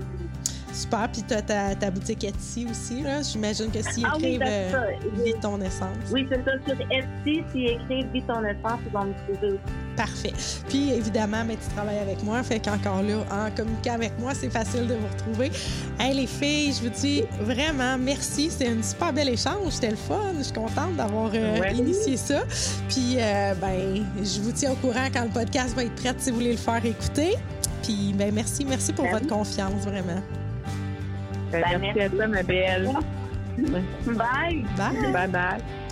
Super. 0.75 1.09
Puis 1.13 1.23
tu 1.23 1.35
as 1.35 1.43
ta, 1.43 1.91
boutique 1.91 2.25
Etsy 2.25 2.67
aussi. 2.69 3.03
là. 3.03 3.23
J'imagine 3.23 3.71
que 3.71 3.81
s'ils 3.81 4.05
ah, 4.05 4.17
écrivent 4.17 4.41
oui, 4.43 5.33
euh, 5.33 5.41
ton 5.41 5.61
essence. 5.61 5.97
Oui, 6.13 6.27
c'est 6.31 6.45
ça. 6.45 6.51
Sur 6.67 6.81
Etsy, 6.91 7.45
s'ils 7.53 7.69
écrivent 7.69 8.11
Vie 8.13 8.23
ton 8.23 8.45
essence, 8.45 8.81
ils 8.87 8.93
vont 8.93 9.05
me 9.05 9.15
trouver 9.25 9.53
aussi. 9.53 9.73
Parfait. 9.97 10.33
Puis 10.69 10.91
évidemment, 10.91 11.45
mais 11.47 11.55
tu 11.57 11.73
travailles 11.75 12.01
avec 12.01 12.23
moi, 12.25 12.43
fait 12.43 12.59
qu'encore 12.59 13.03
là, 13.03 13.19
en 13.31 13.51
communiquant 13.55 13.95
avec 13.95 14.19
moi, 14.19 14.35
c'est 14.35 14.51
facile 14.51 14.89
de 14.89 14.95
vous 14.95 15.07
retrouver. 15.07 15.53
Hey 16.01 16.15
les 16.15 16.27
filles, 16.27 16.73
je 16.73 16.89
vous 16.89 16.95
dis 16.95 17.23
vraiment 17.41 17.97
merci. 17.97 18.51
C'est 18.51 18.69
un 18.69 18.83
super 18.83 19.13
bel 19.13 19.29
échange. 19.29 19.71
C'était 19.71 19.91
le 19.91 19.97
fun. 19.97 20.33
Je 20.39 20.43
suis 20.43 20.53
contente 20.53 20.97
d'avoir 20.97 21.31
euh, 21.33 21.69
initié 21.73 22.17
ça. 22.17 22.43
Puis 22.89 23.17
euh, 23.19 23.55
ben, 23.55 24.05
je 24.17 24.41
vous 24.41 24.51
tiens 24.51 24.73
au 24.73 24.77
courant 24.77 25.07
quand 25.13 25.23
le 25.23 25.31
podcast 25.31 25.77
va 25.77 25.85
être 25.85 25.95
prêt 25.95 26.15
si 26.19 26.31
vous 26.31 26.37
voulez 26.37 26.53
le 26.53 26.59
faire 26.59 26.85
écouter. 26.85 27.37
Puis 27.83 28.15
ben 28.17 28.35
merci, 28.35 28.65
merci 28.65 28.93
pour 28.93 29.07
votre 29.07 29.27
confiance, 29.27 29.85
vraiment. 29.85 30.21
Ben, 31.61 31.79
merci, 31.81 32.01
à 32.01 32.09
toi, 32.09 32.27
ma 32.27 32.43
belle. 32.43 32.91
Bye. 33.57 34.65
Bye. 34.77 35.13
Bye 35.13 35.29
bye. 35.29 35.84